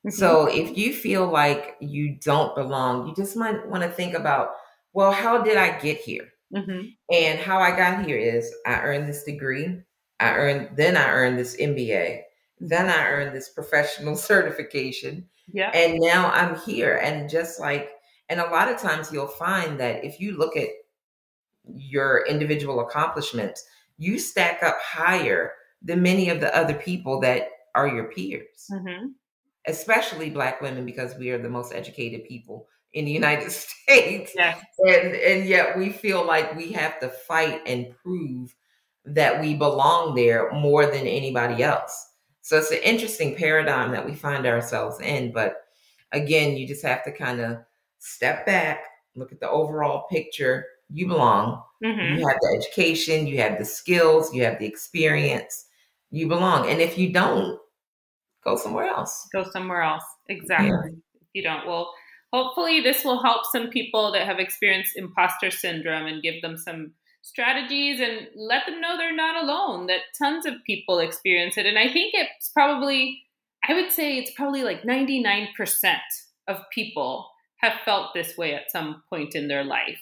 Mm-hmm. 0.07 0.11
So 0.11 0.47
if 0.47 0.77
you 0.77 0.93
feel 0.93 1.27
like 1.27 1.75
you 1.79 2.17
don't 2.23 2.55
belong, 2.55 3.07
you 3.07 3.15
just 3.15 3.35
might 3.35 3.67
want 3.67 3.83
to 3.83 3.89
think 3.89 4.13
about, 4.15 4.51
well, 4.93 5.11
how 5.11 5.43
did 5.43 5.57
I 5.57 5.77
get 5.77 5.97
here? 5.97 6.29
Mm-hmm. 6.55 6.87
And 7.13 7.39
how 7.39 7.59
I 7.59 7.75
got 7.75 8.05
here 8.05 8.17
is 8.17 8.51
I 8.65 8.81
earned 8.81 9.07
this 9.07 9.23
degree. 9.23 9.81
I 10.19 10.33
earned 10.33 10.69
then 10.75 10.97
I 10.97 11.09
earned 11.09 11.37
this 11.37 11.55
MBA. 11.57 12.21
Then 12.59 12.89
I 12.89 13.07
earned 13.07 13.35
this 13.35 13.49
professional 13.49 14.15
certification. 14.31 15.27
Yeah. 15.51 15.71
And 15.73 15.99
now 15.99 16.29
I'm 16.31 16.59
here. 16.59 16.97
And 16.97 17.29
just 17.29 17.59
like, 17.59 17.91
and 18.29 18.39
a 18.39 18.49
lot 18.49 18.69
of 18.69 18.79
times 18.79 19.11
you'll 19.11 19.27
find 19.27 19.79
that 19.79 20.03
if 20.03 20.19
you 20.19 20.37
look 20.37 20.55
at 20.55 20.69
your 21.75 22.25
individual 22.27 22.81
accomplishments, 22.81 23.63
you 23.97 24.19
stack 24.19 24.63
up 24.63 24.77
higher 24.81 25.53
than 25.81 26.01
many 26.01 26.29
of 26.29 26.39
the 26.39 26.55
other 26.55 26.73
people 26.73 27.19
that 27.21 27.49
are 27.75 27.87
your 27.87 28.05
peers, 28.05 28.69
mm-hmm. 28.71 29.07
especially 29.67 30.29
Black 30.29 30.61
women, 30.61 30.85
because 30.85 31.15
we 31.15 31.29
are 31.31 31.41
the 31.41 31.49
most 31.49 31.73
educated 31.73 32.25
people 32.25 32.67
in 32.93 33.05
the 33.05 33.11
United 33.11 33.51
States. 33.51 34.33
Yes. 34.35 34.63
And, 34.79 35.15
and 35.15 35.45
yet 35.45 35.77
we 35.77 35.89
feel 35.89 36.25
like 36.25 36.55
we 36.55 36.71
have 36.73 36.99
to 36.99 37.09
fight 37.09 37.61
and 37.65 37.93
prove 38.03 38.53
that 39.09 39.41
we 39.41 39.55
belong 39.55 40.15
there 40.15 40.51
more 40.51 40.85
than 40.85 41.07
anybody 41.07 41.63
else. 41.63 42.07
So 42.41 42.57
it's 42.57 42.71
an 42.71 42.79
interesting 42.83 43.35
paradigm 43.35 43.91
that 43.91 44.05
we 44.05 44.15
find 44.15 44.45
ourselves 44.45 44.99
in. 45.01 45.31
But 45.31 45.57
again, 46.11 46.57
you 46.57 46.67
just 46.67 46.85
have 46.85 47.03
to 47.03 47.11
kind 47.11 47.39
of 47.39 47.59
step 47.99 48.45
back, 48.45 48.79
look 49.15 49.31
at 49.31 49.39
the 49.39 49.49
overall 49.49 50.07
picture. 50.09 50.65
You 50.91 51.07
belong. 51.07 51.61
Mm-hmm. 51.83 52.17
You 52.19 52.27
have 52.27 52.37
the 52.41 52.57
education, 52.57 53.27
you 53.27 53.37
have 53.37 53.59
the 53.59 53.65
skills, 53.65 54.33
you 54.33 54.43
have 54.43 54.59
the 54.59 54.65
experience. 54.65 55.65
You 56.11 56.27
belong. 56.27 56.67
And 56.69 56.81
if 56.81 56.97
you 56.97 57.13
don't, 57.13 57.59
go 58.43 58.55
somewhere 58.55 58.87
else. 58.87 59.27
Go 59.31 59.43
somewhere 59.51 59.83
else. 59.83 60.03
Exactly. 60.27 60.69
Yeah. 60.69 60.97
If 61.21 61.27
you 61.33 61.43
don't, 61.43 61.67
well, 61.67 61.93
hopefully 62.33 62.81
this 62.81 63.05
will 63.05 63.21
help 63.21 63.45
some 63.51 63.69
people 63.69 64.11
that 64.13 64.25
have 64.25 64.39
experienced 64.39 64.97
imposter 64.97 65.51
syndrome 65.51 66.07
and 66.07 66.23
give 66.23 66.41
them 66.41 66.57
some 66.57 66.93
strategies 67.21 67.99
and 67.99 68.27
let 68.35 68.65
them 68.65 68.81
know 68.81 68.97
they're 68.97 69.15
not 69.15 69.43
alone, 69.43 69.87
that 69.87 70.01
tons 70.17 70.45
of 70.45 70.53
people 70.65 70.99
experience 70.99 71.57
it. 71.57 71.65
And 71.65 71.77
I 71.77 71.91
think 71.91 72.13
it's 72.13 72.49
probably, 72.49 73.21
I 73.67 73.73
would 73.73 73.91
say 73.91 74.17
it's 74.17 74.31
probably 74.31 74.63
like 74.63 74.83
99% 74.83 75.47
of 76.47 76.57
people 76.73 77.29
have 77.57 77.73
felt 77.85 78.13
this 78.13 78.37
way 78.37 78.55
at 78.55 78.71
some 78.71 79.03
point 79.09 79.35
in 79.35 79.47
their 79.47 79.63
life. 79.63 80.01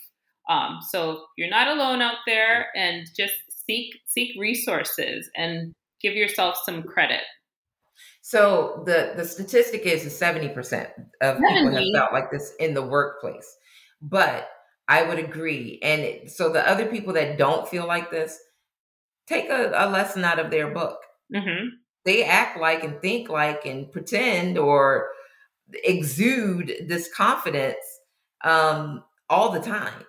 Um, 0.49 0.79
so 0.89 1.25
you're 1.37 1.49
not 1.49 1.67
alone 1.67 2.01
out 2.01 2.19
there 2.25 2.67
and 2.75 3.05
just 3.17 3.33
seek 3.67 3.99
seek 4.05 4.39
resources 4.39 5.29
and 5.35 5.73
give 6.01 6.13
yourself 6.13 6.57
some 6.65 6.83
credit. 6.83 7.21
So 8.21 8.83
the 8.85 9.13
the 9.15 9.25
statistic 9.25 9.81
is 9.85 10.03
70% 10.05 10.89
of 11.21 11.37
70. 11.37 11.47
people 11.47 11.71
have 11.73 11.83
felt 11.93 12.13
like 12.13 12.31
this 12.31 12.53
in 12.59 12.73
the 12.73 12.81
workplace. 12.81 13.57
But 14.01 14.49
I 14.87 15.03
would 15.03 15.19
agree. 15.19 15.79
And 15.81 16.01
it, 16.01 16.31
so 16.31 16.51
the 16.51 16.67
other 16.67 16.85
people 16.85 17.13
that 17.13 17.37
don't 17.37 17.67
feel 17.67 17.85
like 17.85 18.09
this, 18.09 18.39
take 19.27 19.49
a, 19.49 19.71
a 19.75 19.89
lesson 19.89 20.23
out 20.23 20.39
of 20.39 20.49
their 20.51 20.73
book. 20.73 20.99
Mm-hmm. 21.33 21.67
They 22.05 22.23
act 22.23 22.59
like 22.59 22.83
and 22.83 23.01
think 23.01 23.29
like 23.29 23.65
and 23.65 23.91
pretend 23.91 24.57
or 24.57 25.09
exude 25.83 26.73
this 26.87 27.13
confidence 27.13 27.83
um, 28.43 29.03
all 29.29 29.51
the 29.51 29.59
time. 29.59 30.05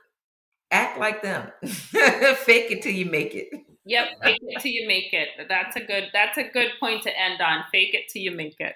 Act 0.70 0.98
like 0.98 1.22
them. 1.22 1.50
Fake 1.64 2.70
it 2.70 2.82
till 2.82 2.92
you 2.92 3.06
make 3.06 3.34
it. 3.34 3.48
Yep, 3.84 4.08
fake 4.22 4.38
it 4.42 4.60
till 4.60 4.70
you 4.70 4.86
make 4.86 5.14
it. 5.14 5.28
That's 5.48 5.76
a 5.76 5.80
good. 5.80 6.10
That's 6.12 6.36
a 6.36 6.42
good 6.42 6.72
point 6.78 7.04
to 7.04 7.18
end 7.18 7.40
on. 7.40 7.64
Fake 7.72 7.94
it 7.94 8.10
till 8.12 8.20
you 8.20 8.32
make 8.32 8.56
it. 8.58 8.74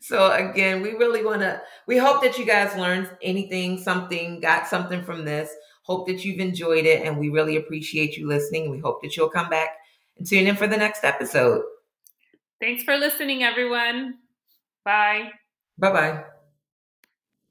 So 0.00 0.32
again, 0.32 0.82
we 0.82 0.92
really 0.92 1.24
want 1.24 1.40
to, 1.40 1.60
we 1.86 1.98
hope 1.98 2.22
that 2.22 2.38
you 2.38 2.44
guys 2.44 2.76
learned 2.76 3.10
anything, 3.22 3.78
something, 3.78 4.40
got 4.40 4.66
something 4.66 5.02
from 5.02 5.24
this. 5.24 5.50
Hope 5.82 6.06
that 6.06 6.24
you've 6.24 6.40
enjoyed 6.40 6.86
it. 6.86 7.04
And 7.04 7.18
we 7.18 7.28
really 7.28 7.56
appreciate 7.56 8.16
you 8.16 8.28
listening. 8.28 8.70
We 8.70 8.78
hope 8.78 9.02
that 9.02 9.16
you'll 9.16 9.28
come 9.28 9.48
back 9.48 9.70
and 10.16 10.26
tune 10.26 10.46
in 10.46 10.56
for 10.56 10.66
the 10.66 10.76
next 10.76 11.04
episode. 11.04 11.62
Thanks 12.60 12.84
for 12.84 12.96
listening, 12.96 13.42
everyone. 13.42 14.18
Bye. 14.84 15.30
Bye 15.78 15.92
bye. 15.92 16.24